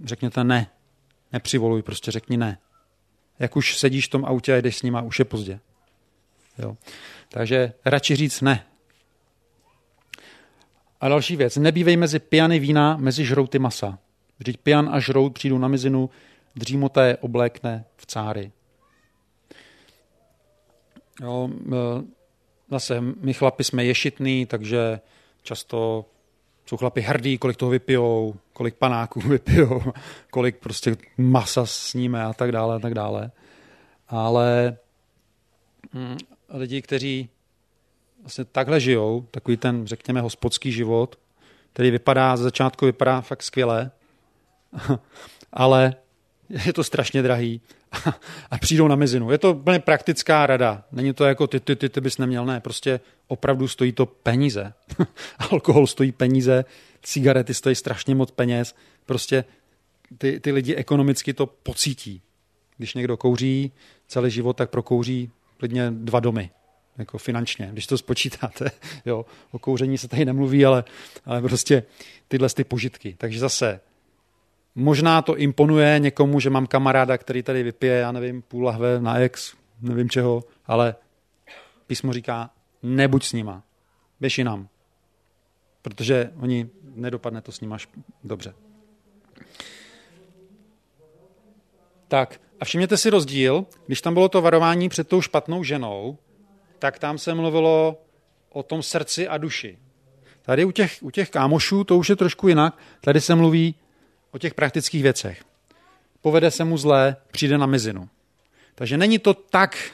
[0.03, 0.71] Řekněte ne.
[1.33, 2.57] Nepřivoluj, prostě řekni ne.
[3.39, 5.59] Jak už sedíš v tom autě a jdeš s nima, už je pozdě.
[6.57, 6.77] Jo.
[7.29, 8.65] Takže radši říct ne.
[11.01, 11.57] A další věc.
[11.57, 13.99] Nebývej mezi pijany vína, mezi žrouty masa.
[14.39, 16.09] Vždyť pijan a žrout přijdou na mizinu,
[16.55, 18.51] dřímoté oblékne v cáry.
[21.21, 21.49] Jo,
[22.69, 24.99] zase my chlapi jsme ješitný, takže
[25.43, 26.05] často
[26.65, 29.81] jsou chlapi hrdí, kolik toho vypijou, kolik panáků vypijou,
[30.31, 33.31] kolik prostě masa sníme a tak dále a tak dále.
[34.07, 34.77] Ale
[35.93, 36.17] hm,
[36.49, 37.29] lidi, kteří
[38.21, 41.19] vlastně takhle žijou, takový ten, řekněme, hospodský život,
[41.73, 43.91] který vypadá, z začátku vypadá fakt skvěle,
[45.53, 45.95] ale
[46.49, 47.61] je to strašně drahý
[48.51, 49.31] a přijdou na mizinu.
[49.31, 50.83] Je to úplně praktická rada.
[50.91, 52.59] Není to jako ty, ty, ty, ty bys neměl, ne.
[52.59, 54.73] Prostě opravdu stojí to peníze.
[55.51, 56.65] Alkohol stojí peníze,
[57.03, 58.75] cigarety stojí strašně moc peněz.
[59.05, 59.43] Prostě
[60.17, 62.21] ty, ty lidi ekonomicky to pocítí.
[62.77, 63.71] Když někdo kouří
[64.07, 66.49] celý život, tak prokouří klidně dva domy
[66.97, 68.71] jako finančně, když to spočítáte.
[69.05, 70.83] Jo, o kouření se tady nemluví, ale,
[71.25, 71.83] ale prostě
[72.27, 73.15] tyhle ty požitky.
[73.17, 73.79] Takže zase
[74.77, 79.19] možná to imponuje někomu, že mám kamaráda, který tady vypije, já nevím, půl lahve na
[79.19, 80.95] ex, nevím čeho, ale
[81.87, 82.49] písmo říká,
[82.83, 83.63] nebuď s nima,
[84.19, 84.67] běž jinam.
[85.81, 87.77] Protože oni nedopadne to s nima
[88.23, 88.53] dobře.
[92.07, 96.17] Tak, a všimněte si rozdíl, když tam bylo to varování před tou špatnou ženou,
[96.79, 98.01] tak tam se mluvilo
[98.49, 99.77] o tom srdci a duši.
[100.41, 102.77] Tady u těch, u těch kámošů to už je trošku jinak.
[103.01, 103.75] Tady se mluví
[104.37, 105.43] o těch praktických věcech.
[106.21, 108.09] Povede se mu zlé, přijde na mizinu.
[108.75, 109.91] Takže není to tak,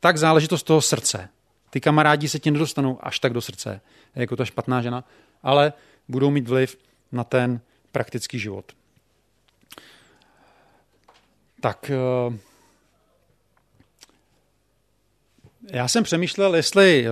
[0.00, 1.28] tak záležitost toho srdce.
[1.70, 3.80] Ty kamarádi se ti nedostanou až tak do srdce,
[4.14, 5.04] jako ta špatná žena,
[5.42, 5.72] ale
[6.08, 6.78] budou mít vliv
[7.12, 7.60] na ten
[7.92, 8.72] praktický život.
[11.60, 12.38] Tak eh,
[15.70, 17.10] Já jsem přemýšlel, jestli, eh,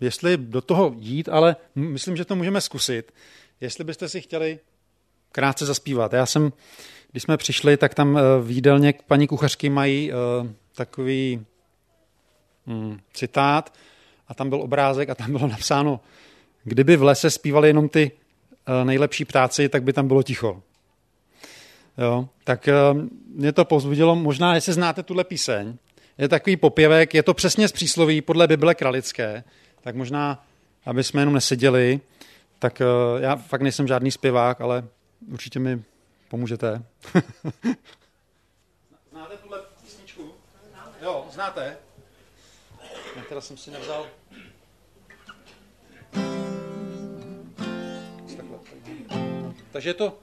[0.00, 3.12] jestli do toho jít, ale myslím, že to můžeme zkusit.
[3.60, 4.58] Jestli byste si chtěli
[5.34, 6.12] krátce zaspívat.
[6.12, 6.52] Já jsem,
[7.10, 10.14] když jsme přišli, tak tam eh, v jídelně paní kuchařky mají eh,
[10.74, 11.46] takový
[12.66, 13.74] hmm, citát
[14.28, 16.00] a tam byl obrázek a tam bylo napsáno,
[16.64, 18.10] kdyby v lese zpívali jenom ty
[18.84, 20.62] nejlepší ptáci, tak by tam bylo ticho.
[21.98, 22.68] Jo, tak
[23.34, 25.76] mě to povzbudilo, možná, jestli znáte tuhle píseň,
[26.18, 29.44] je takový popěvek, je to přesně z přísloví podle Bible kralické,
[29.80, 30.44] tak možná,
[30.86, 32.00] aby jsme jenom neseděli,
[32.58, 32.82] tak
[33.18, 34.84] já fakt nejsem žádný zpěvák, ale
[35.32, 35.84] určitě mi
[36.28, 36.82] pomůžete.
[39.10, 40.32] znáte tuhle písničku?
[41.02, 41.76] Jo, znáte?
[43.16, 44.06] Já teda jsem si nevzal.
[49.72, 50.18] Takže je to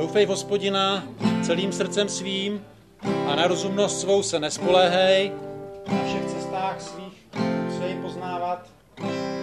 [0.00, 1.04] Doufej v hospodina
[1.42, 2.64] celým srdcem svým,
[3.28, 5.32] a na rozumnost svou se nespoléhej,
[5.92, 7.26] na všech cestách svých
[7.84, 8.70] jej poznávat,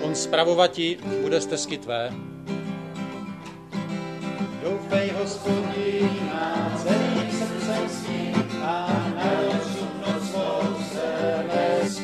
[0.03, 2.36] on spravovati bude stezky tvé.
[4.68, 10.59] Doufej hospodina celým srdcem svým a na rozumnost svou
[10.91, 11.07] se
[11.47, 12.03] Naše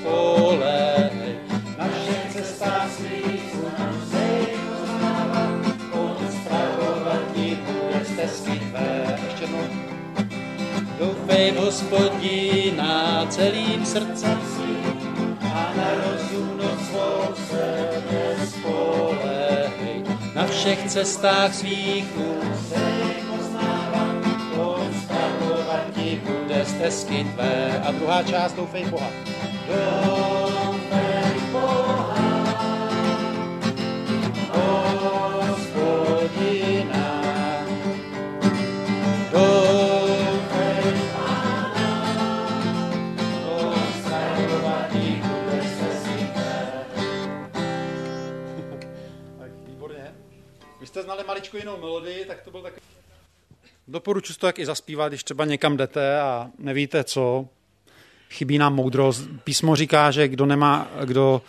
[1.77, 4.31] Na všech cestách svých musí
[4.63, 5.51] poznávat,
[5.91, 9.19] on spravovat ti bude stezky tvé.
[9.25, 9.67] Ještě jednou.
[10.99, 17.42] Doufej hospodina celým srdcem svým a na rozumnost svou
[20.63, 22.07] všech cestách svých
[25.91, 27.83] ti bude stezky tvé.
[27.83, 29.11] A druhá část doufej Boha.
[29.67, 30.82] Doufej
[51.13, 52.81] znali maličko jinou melodii, tak to byl takový...
[53.87, 57.47] Doporučuji to jak i zaspívat, když třeba někam jdete a nevíte co,
[58.29, 59.21] chybí nám moudrost.
[59.43, 61.41] Písmo říká, že kdo nemá, kdo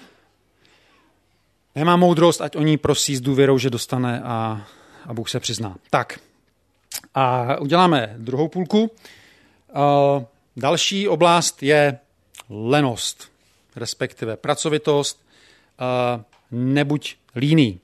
[1.74, 4.66] nemá moudrost, ať o ní prosí s důvěrou, že dostane a,
[5.06, 5.76] a Bůh se přizná.
[5.90, 6.20] Tak
[7.14, 8.80] a uděláme druhou půlku.
[8.82, 10.22] Uh,
[10.56, 11.98] další oblast je
[12.50, 13.32] lenost,
[13.76, 15.24] respektive pracovitost.
[15.80, 17.80] Uh, nebuď líný.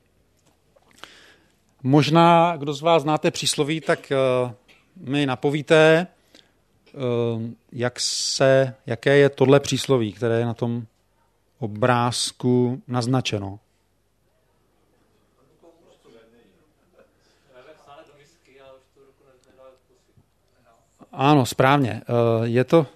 [1.83, 4.11] Možná, kdo z vás znáte přísloví, tak
[4.45, 4.51] uh,
[4.95, 6.07] mi napovíte,
[6.93, 7.01] uh,
[7.71, 10.85] jak se, jaké je tohle přísloví, které je na tom
[11.59, 13.59] obrázku naznačeno.
[21.11, 22.01] Ano, správně.
[22.09, 22.87] Uh, je to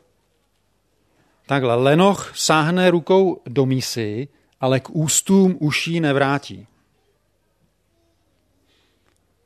[1.45, 1.75] takhle.
[1.75, 4.27] Lenoch sáhne rukou do mísy,
[4.59, 6.67] ale k ústům uší nevrátí.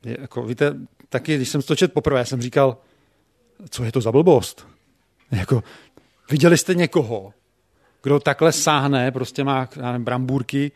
[0.04, 0.76] Je, jako, víte,
[1.08, 2.76] taky, když jsem to čet poprvé, jsem říkal,
[3.70, 4.66] co je to za blbost?
[5.30, 5.62] Jako,
[6.30, 7.32] viděli jste někoho,
[8.02, 10.72] kdo takhle sáhne, prostě má nevím, brambůrky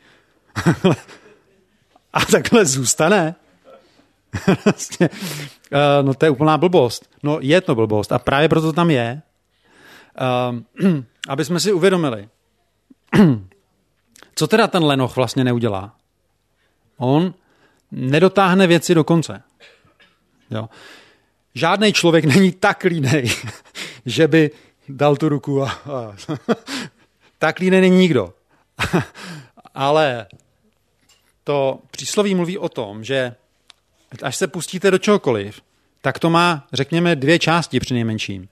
[2.12, 3.34] a takhle zůstane?
[4.64, 5.10] Vlastně,
[6.02, 7.10] no to je úplná blbost.
[7.22, 9.22] No je to blbost a právě proto to tam je,
[10.20, 10.88] eh,
[11.28, 12.28] aby jsme si uvědomili,
[14.34, 15.96] co teda ten Lenoch vlastně neudělá.
[16.96, 17.34] On
[17.94, 19.42] nedotáhne věci do konce.
[20.50, 20.68] Jo.
[21.54, 23.30] Žádný člověk není tak línej,
[24.06, 24.50] že by
[24.88, 26.16] dal tu ruku a, a
[27.38, 28.34] tak línej není nikdo.
[29.74, 30.26] Ale
[31.44, 33.34] to přísloví mluví o tom, že
[34.22, 35.60] až se pustíte do čehokoliv,
[36.00, 38.48] tak to má, řekněme, dvě části při nejmenším.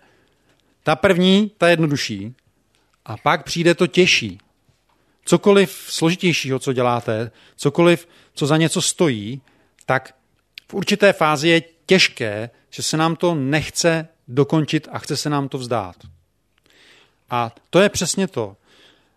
[0.82, 2.34] Ta první, ta jednodušší,
[3.05, 4.38] a pak přijde to těžší.
[5.25, 9.43] Cokoliv složitějšího, co děláte, cokoliv, co za něco stojí,
[9.87, 10.14] tak
[10.68, 15.49] v určité fázi je těžké, že se nám to nechce dokončit a chce se nám
[15.49, 15.97] to vzdát.
[17.31, 18.57] A to je přesně to.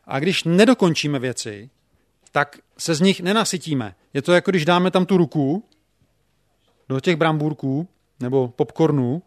[0.05, 1.69] A když nedokončíme věci,
[2.31, 3.95] tak se z nich nenasytíme.
[4.13, 5.63] Je to jako když dáme tam tu ruku
[6.89, 7.87] do těch brambůrků
[8.19, 9.23] nebo popcornů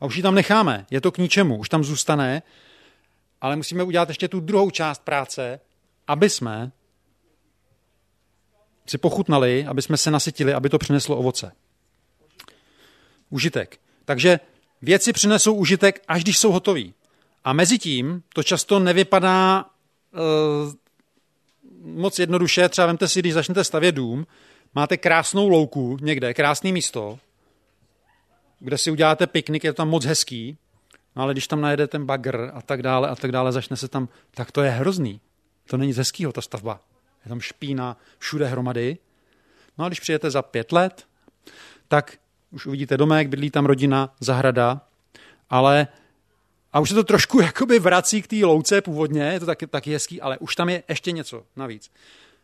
[0.00, 0.86] a už ji tam necháme.
[0.90, 2.42] Je to k ničemu, už tam zůstane,
[3.40, 5.60] ale musíme udělat ještě tu druhou část práce,
[6.08, 6.72] aby jsme
[8.86, 11.52] si pochutnali, aby jsme se nasytili, aby to přineslo ovoce.
[13.30, 13.80] Užitek.
[14.04, 14.40] Takže
[14.82, 16.94] věci přinesou užitek, až když jsou hotoví.
[17.44, 20.72] A mezi tím to často nevypadá uh,
[21.82, 22.68] moc jednoduše.
[22.68, 24.26] Třeba vemte si, když začnete stavět dům,
[24.74, 27.18] máte krásnou louku někde, krásné místo,
[28.58, 30.56] kde si uděláte piknik, je to tam moc hezký,
[31.16, 33.88] no ale když tam najede ten bagr a tak dále a tak dále, začne se
[33.88, 35.20] tam, tak to je hrozný.
[35.66, 36.80] To není z hezkýho, ta stavba.
[37.24, 38.98] Je tam špína všude hromady.
[39.78, 41.06] No a když přijete za pět let,
[41.88, 42.18] tak
[42.50, 44.80] už uvidíte domek, bydlí tam rodina, zahrada,
[45.50, 45.88] ale
[46.72, 49.92] a už se to trošku jakoby vrací k té louce původně, je to taky, taky
[49.92, 51.90] hezký, ale už tam je ještě něco navíc.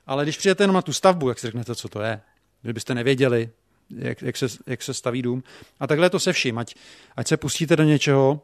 [0.07, 2.20] Ale když přijete jenom na tu stavbu, jak si řeknete, co to je,
[2.62, 3.51] kdybyste nevěděli,
[3.97, 5.43] jak, jak, se, jak se staví dům.
[5.81, 6.75] A takhle to se vším, ať,
[7.16, 8.41] ať se pustíte do něčeho,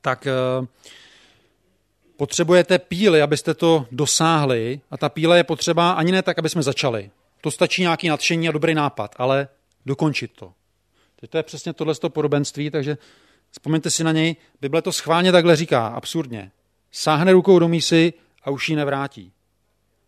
[0.00, 0.26] tak
[0.60, 0.66] uh,
[2.16, 6.62] potřebujete píly, abyste to dosáhli a ta píle je potřeba ani ne tak, aby jsme
[6.62, 7.10] začali.
[7.40, 9.48] To stačí nějaký nadšení a dobrý nápad, ale
[9.86, 10.52] dokončit to.
[11.20, 12.98] Teď to je přesně tohle podobenství, takže
[13.50, 14.36] vzpomeňte si na něj.
[14.60, 16.50] Bible to schválně takhle říká, absurdně.
[16.92, 18.12] Sáhne rukou do mísy
[18.42, 19.32] a už ji nevrátí.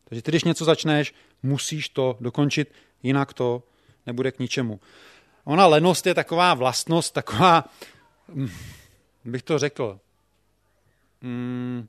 [0.04, 3.62] Takže ty, když něco začneš, musíš to dokončit, jinak to
[4.06, 4.80] nebude k ničemu.
[5.44, 7.64] Ona lenost je taková vlastnost, taková,
[8.28, 8.48] hm,
[9.24, 10.00] bych to řekl,
[11.22, 11.86] hmm,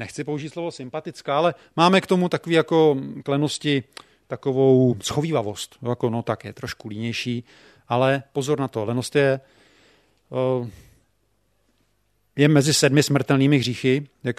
[0.00, 3.84] nechci použít slovo sympatická, ale máme k tomu takový jako klenosti
[4.26, 5.76] takovou schovývavost.
[5.88, 7.44] Jako, no tak je trošku línější,
[7.88, 9.40] ale pozor na to, lenost je,
[10.32, 10.70] eh,
[12.36, 14.36] je mezi sedmi smrtelnými hříchy, jak,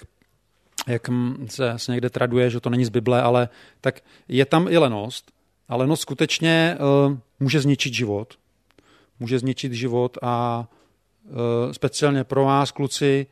[0.88, 1.08] jak
[1.46, 3.48] se, se někde traduje, že to není z Bible, ale
[3.80, 5.32] tak je tam i lenost.
[5.68, 8.34] A lenost skutečně uh, může zničit život.
[9.20, 10.68] Může zničit život a
[11.72, 13.26] speciálně pro vás, kluci,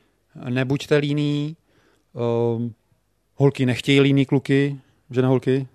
[0.49, 1.57] nebuďte líní,
[3.35, 4.81] holky nechtějí líný kluky,
[5.11, 5.69] že ne holky?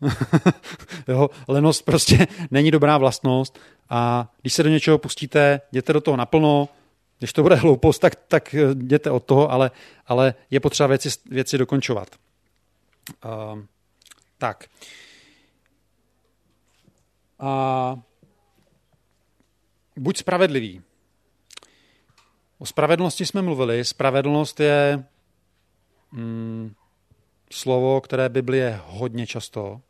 [1.08, 3.58] jo, lenost prostě není dobrá vlastnost
[3.90, 6.68] a když se do něčeho pustíte, jděte do toho naplno,
[7.18, 9.70] když to bude hloupost, tak, tak jděte od toho, ale,
[10.06, 12.16] ale je potřeba věci, věci dokončovat.
[13.24, 13.58] Uh,
[14.38, 14.64] tak.
[17.38, 17.96] A
[19.96, 20.82] buď spravedlivý.
[22.58, 23.84] O spravedlnosti jsme mluvili.
[23.84, 25.04] Spravedlnost je
[26.12, 26.74] mm,
[27.52, 29.80] slovo, které Biblie hodně často.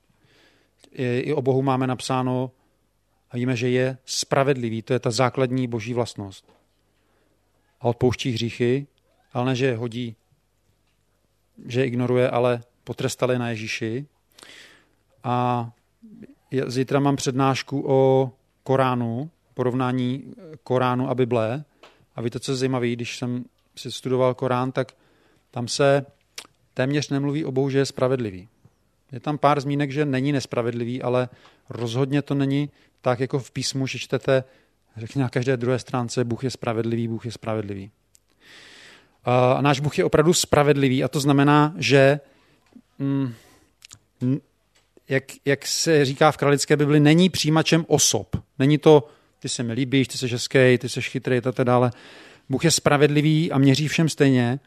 [0.93, 2.51] I, I o Bohu máme napsáno
[3.31, 4.83] a víme, že je spravedlivý.
[4.83, 6.53] To je ta základní boží vlastnost.
[7.81, 8.87] A odpouští hříchy,
[9.33, 10.17] ale ne, že je hodí,
[11.67, 14.07] že je ignoruje, ale potrestali na Ježíši.
[15.25, 15.71] A
[16.67, 21.65] zítra mám přednášku o Koránu, porovnání Koránu a Bible.
[22.17, 23.45] A víte, co je zajímavé, když jsem
[23.77, 24.93] si studoval Korán, tak
[25.51, 26.07] tam se
[26.75, 28.49] téměř nemluví o Bohu, že je spravedlivý.
[29.13, 31.29] Je tam pár zmínek, že není nespravedlivý, ale
[31.69, 32.71] rozhodně to není
[33.01, 34.45] tak, jako v písmu, že čtete,
[34.97, 37.91] řekněme na každé druhé stránce, Bůh je spravedlivý, Bůh je spravedlivý.
[39.25, 42.21] A náš Bůh je opravdu spravedlivý a to znamená, že
[42.99, 43.35] mm,
[45.09, 48.37] jak, jak se říká v kralické Bibli, není přijímačem osob.
[48.59, 51.91] Není to, ty se mi líbíš, ty jsi hezký, ty jsi chytrý a tak dále.
[52.49, 54.61] Bůh je spravedlivý a měří všem stejně.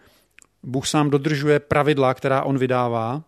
[0.64, 3.24] Bůh sám dodržuje pravidla, která on vydává.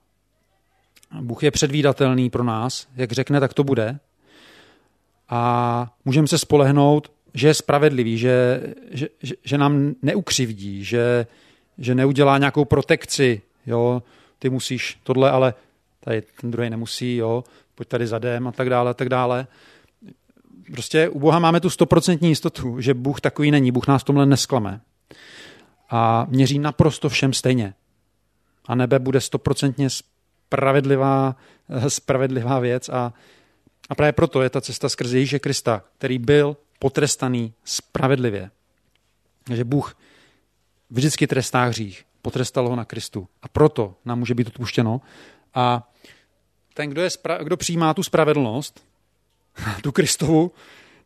[1.21, 2.87] Bůh je předvídatelný pro nás.
[2.95, 3.99] Jak řekne, tak to bude.
[5.29, 8.61] A můžeme se spolehnout, že je spravedlivý, že,
[8.91, 9.07] že,
[9.43, 11.27] že, nám neukřivdí, že,
[11.77, 13.41] že neudělá nějakou protekci.
[13.65, 14.03] Jo?
[14.39, 15.53] Ty musíš tohle, ale
[15.99, 17.43] tady ten druhý nemusí, jo?
[17.75, 19.47] pojď tady zadem a tak dále, a tak dále.
[20.71, 24.25] Prostě u Boha máme tu stoprocentní jistotu, že Bůh takový není, Bůh nás v tomhle
[24.25, 24.81] nesklame
[25.89, 27.73] a měří naprosto všem stejně.
[28.65, 31.35] A nebe bude stoprocentně spravedlivá,
[31.87, 33.13] spravedlivá věc a,
[33.89, 38.51] a právě proto je ta cesta skrze Ježíše Krista, který byl potrestaný spravedlivě.
[39.53, 39.97] že Bůh
[40.89, 45.01] vždycky trestá hřích, potrestal ho na Kristu a proto nám může být odpuštěno.
[45.53, 45.91] A
[46.73, 47.09] ten, kdo, je,
[47.43, 48.83] kdo přijímá tu spravedlnost,
[49.83, 50.51] tu Kristovu,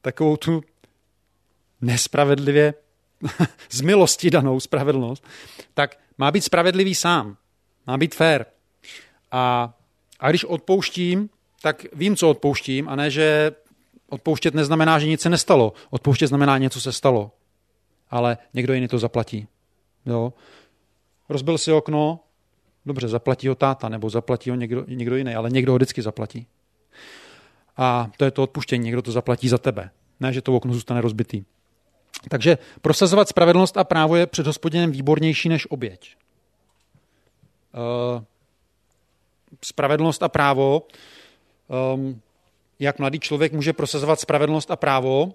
[0.01, 0.63] takovou tu
[1.81, 2.73] nespravedlivě
[3.69, 5.27] z milosti danou spravedlnost,
[5.73, 7.37] tak má být spravedlivý sám.
[7.87, 8.45] Má být fair.
[9.31, 9.73] A,
[10.19, 11.29] a když odpouštím,
[11.61, 13.51] tak vím, co odpouštím, a ne, že
[14.09, 15.73] odpouštět neznamená, že nic se nestalo.
[15.89, 17.31] Odpouštět znamená, něco se stalo.
[18.09, 19.47] Ale někdo jiný to zaplatí.
[20.05, 20.33] Jo?
[21.29, 22.19] Rozbil si okno,
[22.85, 26.47] dobře, zaplatí ho táta, nebo zaplatí ho někdo, někdo jiný, ale někdo ho vždycky zaplatí.
[27.77, 29.89] A to je to odpuštění, někdo to zaplatí za tebe.
[30.19, 31.43] Ne, že to okno zůstane rozbitý.
[32.29, 36.15] Takže prosazovat spravedlnost a právo je před hospodinem výbornější než oběť.
[37.73, 38.23] Uh,
[39.63, 40.87] spravedlnost a právo,
[41.93, 42.21] um,
[42.79, 45.33] jak mladý člověk může prosazovat spravedlnost a právo,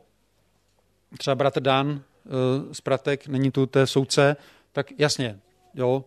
[1.18, 4.36] třeba bratr Dan uh, z Pratek, není tu té soudce,
[4.72, 5.40] tak jasně,
[5.74, 6.04] jo,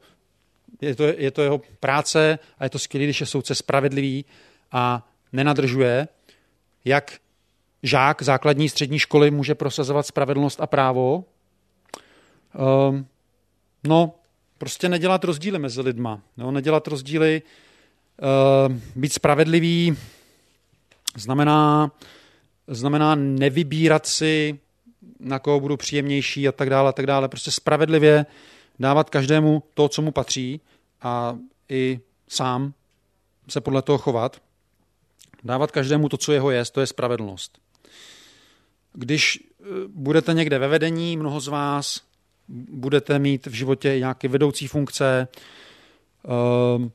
[0.82, 4.26] je to, je to jeho práce a je to skvělé, když je soudce spravedlivý
[4.72, 6.08] a nenadržuje,
[6.86, 7.20] jak
[7.84, 11.24] žák základní střední školy může prosazovat spravedlnost a právo?
[12.90, 13.08] Um,
[13.84, 14.14] no,
[14.58, 16.22] prostě nedělat rozdíly mezi lidma.
[16.38, 17.42] No, nedělat rozdíly,
[18.68, 19.98] uh, být spravedlivý
[21.16, 21.92] znamená,
[22.68, 24.60] znamená nevybírat si,
[25.20, 27.30] na koho budu příjemnější a tak dále, a tak dále.
[27.30, 28.26] Prostě spravedlivě
[28.80, 30.62] dávat každému to, co mu patří
[31.02, 31.38] a
[31.70, 32.74] i sám
[33.50, 34.42] se podle toho chovat.
[35.44, 37.58] Dávat každému to, co jeho je, to je spravedlnost.
[38.98, 42.02] Když eh, budete někde ve vedení, mnoho z vás
[42.70, 45.28] budete mít v životě nějaké vedoucí funkce,
[46.26, 46.92] ehm,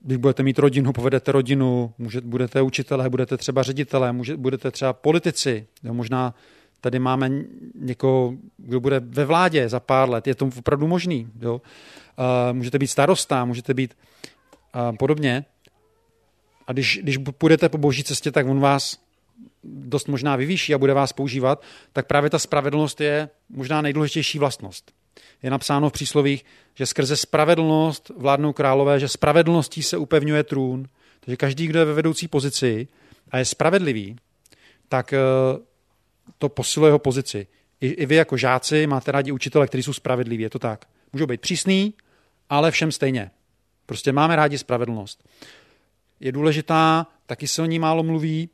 [0.00, 5.66] když budete mít rodinu, povedete rodinu, můžete, budete učitelé, budete třeba ředitelé, budete třeba politici,
[5.82, 6.34] jo, možná
[6.80, 7.30] tady máme
[7.74, 11.28] někoho, kdo bude ve vládě za pár let, je to opravdu možný.
[11.40, 11.54] Jo.
[11.54, 13.94] Uh, můžete být starosta, můžete být
[14.74, 15.44] uh, podobně.
[16.66, 18.98] A když, když půjdete po boží cestě, tak on vás
[19.64, 21.62] dost možná vyvýší a bude vás používat,
[21.92, 24.92] tak právě ta spravedlnost je možná nejdůležitější vlastnost.
[25.42, 30.88] Je napsáno v příslovích, že skrze spravedlnost vládnou králové, že spravedlností se upevňuje trůn.
[31.20, 32.88] Takže každý, kdo je ve vedoucí pozici
[33.30, 34.16] a je spravedlivý,
[34.88, 35.18] tak eh,
[36.38, 37.46] to posiluje jeho pozici.
[37.80, 40.86] I, I vy jako žáci máte rádi učitele, kteří jsou spravedliví, je to tak.
[41.12, 41.94] Můžou být přísný,
[42.50, 43.30] ale všem stejně.
[43.86, 45.28] Prostě máme rádi spravedlnost.
[46.20, 48.48] Je důležitá, taky se o ní málo mluví,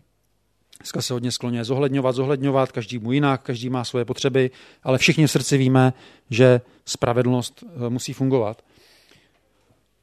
[0.79, 4.51] Dneska se hodně skloňuje zohledňovat, zohledňovat, každý mu jinak, každý má svoje potřeby,
[4.83, 5.93] ale všichni v srdci víme,
[6.31, 8.62] že spravedlnost eh, musí fungovat.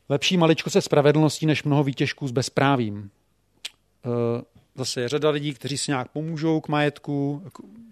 [0.10, 3.10] Lepší maličko se spravedlností, než mnoho výtěžků s bezprávím.
[4.06, 4.42] Eh,
[4.76, 7.44] zase je řada lidí, kteří si nějak pomůžou k majetku,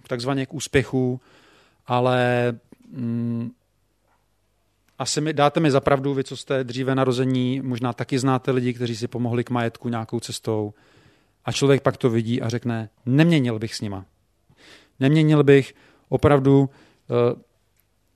[0.07, 1.21] takzvaně k úspěchu,
[1.87, 2.51] ale
[2.91, 3.51] mm,
[4.99, 8.95] asi mi, dáte mi zapravdu, vy, co jste dříve narození, možná taky znáte lidi, kteří
[8.95, 10.73] si pomohli k majetku nějakou cestou
[11.45, 14.05] a člověk pak to vidí a řekne, neměnil bych s nima.
[14.99, 15.73] Neměnil bych,
[16.09, 17.41] opravdu uh,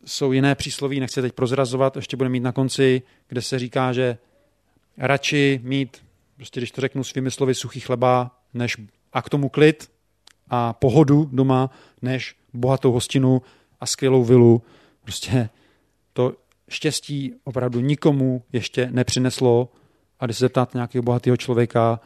[0.06, 4.18] jsou jiné přísloví, nechci teď prozrazovat, ještě budeme mít na konci, kde se říká, že
[4.98, 6.06] radši mít,
[6.36, 8.78] prostě když to řeknu svými slovy, suchý chleba, než
[9.14, 9.92] a k tomu klid
[10.50, 11.70] a pohodu doma,
[12.02, 13.42] než bohatou hostinu
[13.80, 14.64] a skvělou vilu.
[15.02, 15.50] Prostě
[16.14, 16.34] to
[16.70, 19.70] štěstí opravdu nikomu ještě nepřineslo
[20.20, 22.00] a když se zeptáte nějakého bohatého člověka,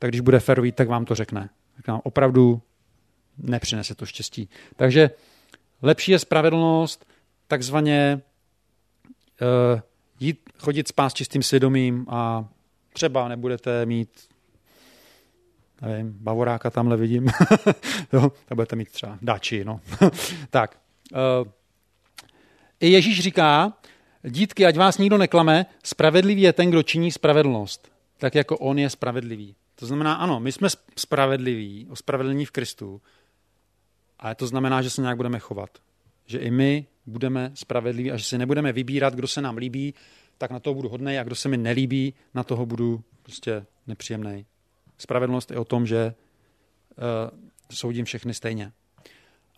[0.00, 1.50] tak když bude ferový, tak vám to řekne.
[1.76, 2.62] Tak vám opravdu
[3.38, 4.48] nepřinese to štěstí.
[4.76, 5.10] Takže
[5.82, 7.06] lepší je spravedlnost,
[7.46, 8.20] takzvaně
[9.40, 9.80] uh,
[10.20, 12.48] jít, chodit spát s čistým svědomím a
[12.92, 14.10] třeba nebudete mít
[15.82, 17.26] nevím, bavoráka tamhle vidím,
[18.12, 19.80] jo, tak budete mít třeba dáči, no.
[20.50, 20.78] tak.
[21.12, 21.48] Uh,
[22.80, 23.72] I Ježíš říká,
[24.22, 28.90] dítky, ať vás nikdo neklame, spravedlivý je ten, kdo činí spravedlnost, tak jako on je
[28.90, 29.56] spravedlivý.
[29.80, 33.02] To znamená, ano, my jsme spravedliví, ospravedlní v Kristu,
[34.18, 35.78] ale to znamená, že se nějak budeme chovat.
[36.26, 39.94] Že i my budeme spravedliví a že si nebudeme vybírat, kdo se nám líbí,
[40.38, 44.46] tak na toho budu hodnej a kdo se mi nelíbí, na toho budu prostě nepříjemný.
[44.98, 47.38] Spravedlnost je o tom, že uh,
[47.70, 48.72] soudím všechny stejně.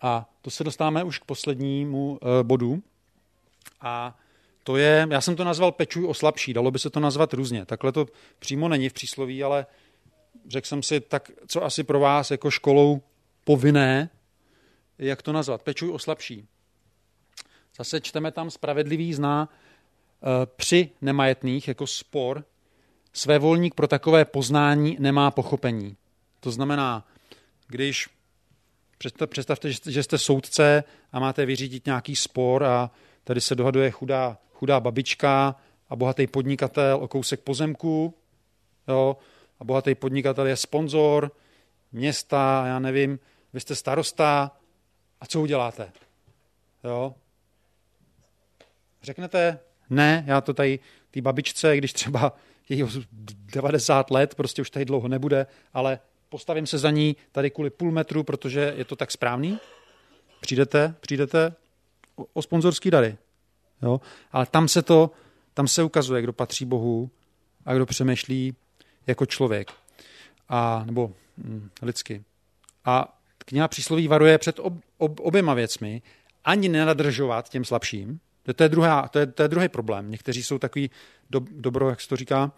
[0.01, 2.83] A to se dostáváme už k poslednímu uh, bodu.
[3.81, 4.17] A
[4.63, 7.65] to je, já jsem to nazval pečuj o slabší, dalo by se to nazvat různě.
[7.65, 8.05] Takhle to
[8.39, 9.65] přímo není v přísloví, ale
[10.47, 13.01] řekl jsem si, tak co asi pro vás jako školou
[13.43, 14.09] povinné,
[14.99, 16.47] jak to nazvat, pečuj o slabší.
[17.77, 22.45] Zase čteme tam spravedlivý zná e, při nemajetných jako spor,
[23.13, 25.97] své volník pro takové poznání nemá pochopení.
[26.39, 27.07] To znamená,
[27.67, 28.09] když
[29.27, 32.91] představte, že jste soudce a máte vyřídit nějaký spor a
[33.23, 35.55] tady se dohaduje chudá, chudá babička
[35.89, 38.13] a bohatý podnikatel o kousek pozemku,
[38.87, 39.17] jo,
[39.63, 41.31] a bohatý podnikatel je sponzor
[41.91, 43.19] města, já nevím,
[43.53, 44.51] vy jste starosta
[45.21, 45.91] a co uděláte?
[46.83, 47.15] Jo?
[49.03, 49.59] Řeknete,
[49.89, 50.79] ne, já to tady
[51.11, 52.35] té babičce, když třeba
[52.69, 52.85] je
[53.53, 55.99] 90 let, prostě už tady dlouho nebude, ale
[56.29, 59.59] postavím se za ní tady kvůli půl metru, protože je to tak správný.
[60.41, 61.53] Přijdete, přijdete
[62.15, 63.17] o, o sponzorský dary.
[63.81, 64.01] Jo?
[64.31, 65.11] Ale tam se to,
[65.53, 67.09] tam se ukazuje, kdo patří Bohu
[67.65, 68.55] a kdo přemýšlí
[69.07, 69.71] jako člověk.
[70.49, 72.23] A, nebo hm, lidsky.
[72.85, 76.01] A kniha přísloví varuje před ob, ob, oběma věcmi.
[76.45, 78.19] Ani nenadržovat těm slabším,
[78.55, 80.11] to je, druhá, to, je, to je druhý problém.
[80.11, 80.89] Někteří jsou takový
[81.29, 82.51] do, dobro, jak se to říká,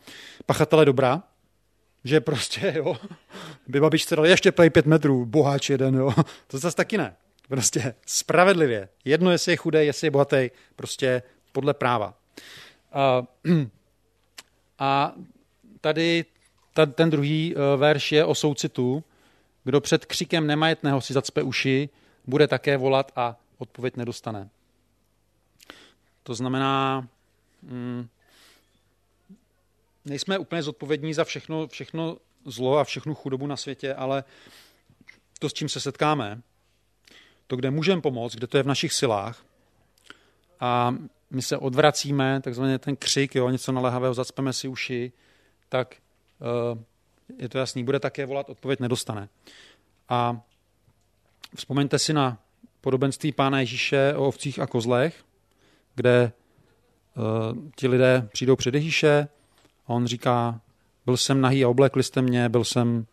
[0.46, 1.24] pachatele dobra,
[2.04, 2.98] že prostě, jo,
[3.68, 6.14] by babičce dali ještě play pět metrů, boháč jeden, jo.
[6.48, 7.16] To zase taky ne.
[7.48, 8.90] Prostě spravedlivě.
[9.06, 12.14] Jedno, jestli je chudý, jestli je bohatý, prostě podle práva.
[12.92, 13.24] A,
[14.80, 15.14] a
[15.82, 16.26] tady
[16.76, 19.04] ta, ten druhý uh, verš je o soucitu.
[19.64, 21.90] Kdo před křikem nemajetného si zacpe uši,
[22.28, 24.50] bude také volat a odpověď nedostane.
[26.24, 27.08] To znamená,
[27.62, 28.08] mm,
[30.06, 34.24] nejsme úplně zodpovědní za všechno, všechno zlo a všechnu chudobu na světě, ale
[35.40, 36.42] to, s čím se setkáme,
[37.48, 39.46] to, kde můžeme pomoct, kde to je v našich silách
[40.60, 40.96] a
[41.30, 45.12] my se odvracíme, takzvaně ten křik, jo, něco naléhavého, zacpeme si uši,
[45.70, 45.96] tak
[47.38, 49.30] je to jasný, bude také volat, odpověď nedostane.
[50.10, 50.42] A
[51.56, 52.38] vzpomeňte si na
[52.82, 55.24] podobenství Pána Ježíše o ovcích a kozlech,
[55.96, 56.32] kde
[57.16, 57.24] uh,
[57.76, 59.28] ti lidé přijdou před Ježíše
[59.88, 60.62] a on říká,
[61.06, 63.06] byl jsem nahý a oblekli jste mě, byl jsem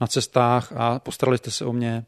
[0.00, 2.04] na cestách a postarali jste se o mě.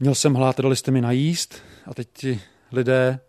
[0.00, 2.42] Měl jsem hlad, dali jste mi najíst a teď ti
[2.72, 3.20] lidé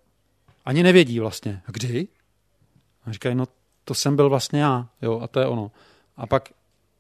[0.66, 1.62] ani nevědí vlastně.
[1.66, 2.08] A kdy?
[3.06, 3.46] A říkají, no
[3.88, 5.72] to jsem byl vlastně já, jo, a to je ono.
[6.18, 6.50] A pak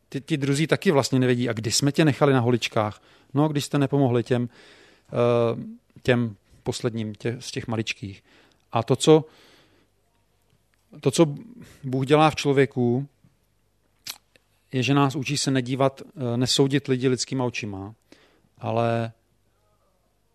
[0.09, 3.01] ti, ti druzí taky vlastně nevědí, a kdy jsme tě nechali na holičkách?
[3.33, 5.63] No, když jste nepomohli těm, uh,
[6.03, 8.23] těm posledním tě, z těch maličkých.
[8.71, 9.25] A to co,
[11.01, 11.35] to, co
[11.83, 13.07] Bůh dělá v člověku,
[14.71, 17.95] je, že nás učí se nedívat, eh, nesoudit lidi lidskýma očima,
[18.57, 19.11] ale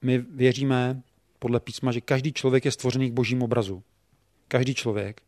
[0.03, 1.03] my věříme
[1.39, 3.83] podle písma, že každý člověk je stvořený k božím obrazu.
[4.49, 5.23] Každý člověk.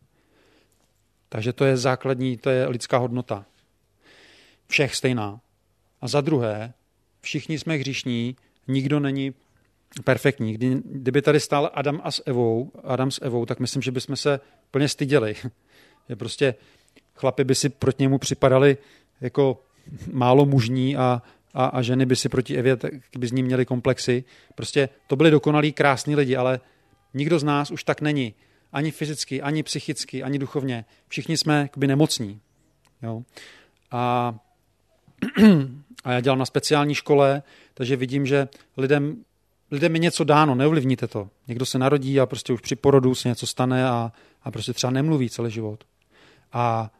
[1.34, 3.44] Takže to je základní, to je lidská hodnota.
[4.66, 5.40] Všech stejná.
[6.00, 6.72] A za druhé,
[7.20, 8.36] všichni jsme hříšní,
[8.68, 9.34] nikdo není
[10.04, 10.54] perfektní.
[10.54, 14.16] Kdy, kdyby tady stál Adam a s Evou, Adam s Evou, tak myslím, že bychom
[14.16, 15.34] se plně styděli.
[16.08, 16.54] Je prostě
[17.14, 18.76] chlapi by si proti němu připadali
[19.20, 19.62] jako
[20.12, 21.22] málo mužní a,
[21.54, 24.24] a, a ženy by si proti Evě, tak by z ní měli komplexy.
[24.54, 26.60] Prostě to byli dokonalí, krásní lidi, ale
[27.14, 28.34] nikdo z nás už tak není.
[28.74, 30.84] Ani fyzicky, ani psychicky, ani duchovně.
[31.08, 32.40] Všichni jsme jakoby nemocní.
[33.02, 33.22] Jo?
[33.90, 34.34] A,
[36.04, 37.42] a já dělám na speciální škole,
[37.74, 39.24] takže vidím, že lidem,
[39.70, 41.30] lidem je něco dáno, neovlivníte to.
[41.48, 44.12] Někdo se narodí a prostě už při porodu se něco stane a,
[44.42, 45.84] a prostě třeba nemluví celý život.
[46.52, 46.90] A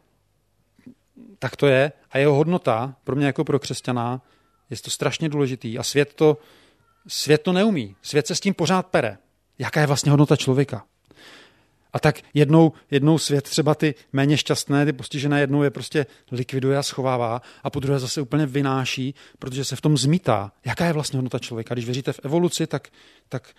[1.39, 1.91] tak to je.
[2.11, 4.21] A jeho hodnota pro mě jako pro křesťana
[4.69, 5.79] je to strašně důležitý.
[5.79, 6.37] A svět to,
[7.07, 7.95] svět to neumí.
[8.01, 9.17] Svět se s tím pořád pere.
[9.59, 10.85] Jaká je vlastně hodnota člověka?
[11.95, 16.77] A tak jednou, jednou svět třeba ty méně šťastné, ty postižené jednou je prostě likviduje
[16.77, 20.51] a schovává a po druhé zase úplně vynáší, protože se v tom zmítá.
[20.65, 21.75] Jaká je vlastně hodnota člověka?
[21.75, 22.87] Když věříte v evoluci, tak,
[23.29, 23.49] tak,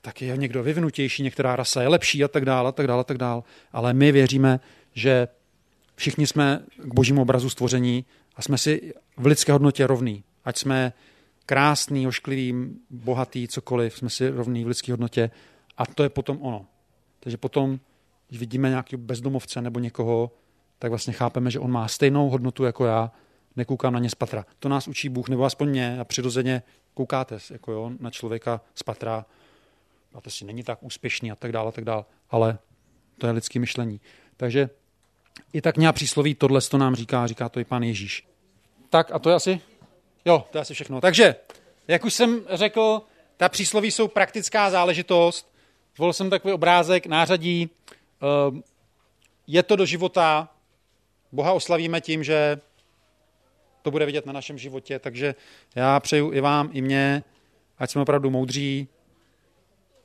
[0.00, 3.04] tak je někdo vyvinutější, některá rasa je lepší a tak dále, a tak dále, a
[3.04, 3.42] tak dále.
[3.72, 4.60] Ale my věříme,
[4.92, 5.28] že
[5.96, 8.04] všichni jsme k božímu obrazu stvoření
[8.36, 10.24] a jsme si v lidské hodnotě rovní.
[10.44, 10.92] Ať jsme
[11.46, 12.54] krásný, ošklivý,
[12.90, 15.30] bohatý, cokoliv, jsme si rovní v lidské hodnotě
[15.78, 16.66] a to je potom ono.
[17.24, 17.80] Takže potom,
[18.28, 20.30] když vidíme nějakého bezdomovce nebo někoho,
[20.78, 23.12] tak vlastně chápeme, že on má stejnou hodnotu jako já,
[23.56, 24.46] nekoukám na ně z patra.
[24.58, 26.62] To nás učí Bůh, nebo aspoň mě a přirozeně
[26.94, 29.26] koukáte jako jo, na člověka z patra,
[30.14, 32.58] a to si není tak úspěšný a tak dále, a tak dále, ale
[33.18, 34.00] to je lidské myšlení.
[34.36, 34.70] Takže
[35.52, 38.28] i tak nějak přísloví tohle to nám říká, říká to i pán Ježíš.
[38.90, 39.60] Tak a to je asi,
[40.24, 41.00] jo, to je asi všechno.
[41.00, 41.36] Takže,
[41.88, 43.02] jak už jsem řekl,
[43.36, 45.53] ta přísloví jsou praktická záležitost,
[45.96, 47.70] Zvolil jsem takový obrázek, nářadí.
[48.50, 48.62] Ehm,
[49.46, 50.48] je to do života.
[51.32, 52.60] Boha oslavíme tím, že
[53.82, 55.34] to bude vidět na našem životě, takže
[55.74, 57.22] já přeju i vám, i mně,
[57.78, 58.88] ať jsme opravdu moudří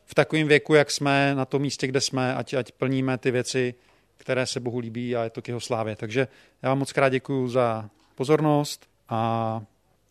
[0.06, 3.74] v takovém věku, jak jsme, na tom místě, kde jsme, ať, ať plníme ty věci,
[4.18, 5.96] které se Bohu líbí a je to k jeho slávě.
[5.96, 6.28] Takže
[6.62, 9.62] já vám moc krát děkuji za pozornost a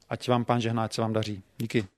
[0.09, 1.43] ať vám pán žehná, ať se vám daří.
[1.59, 1.98] Díky.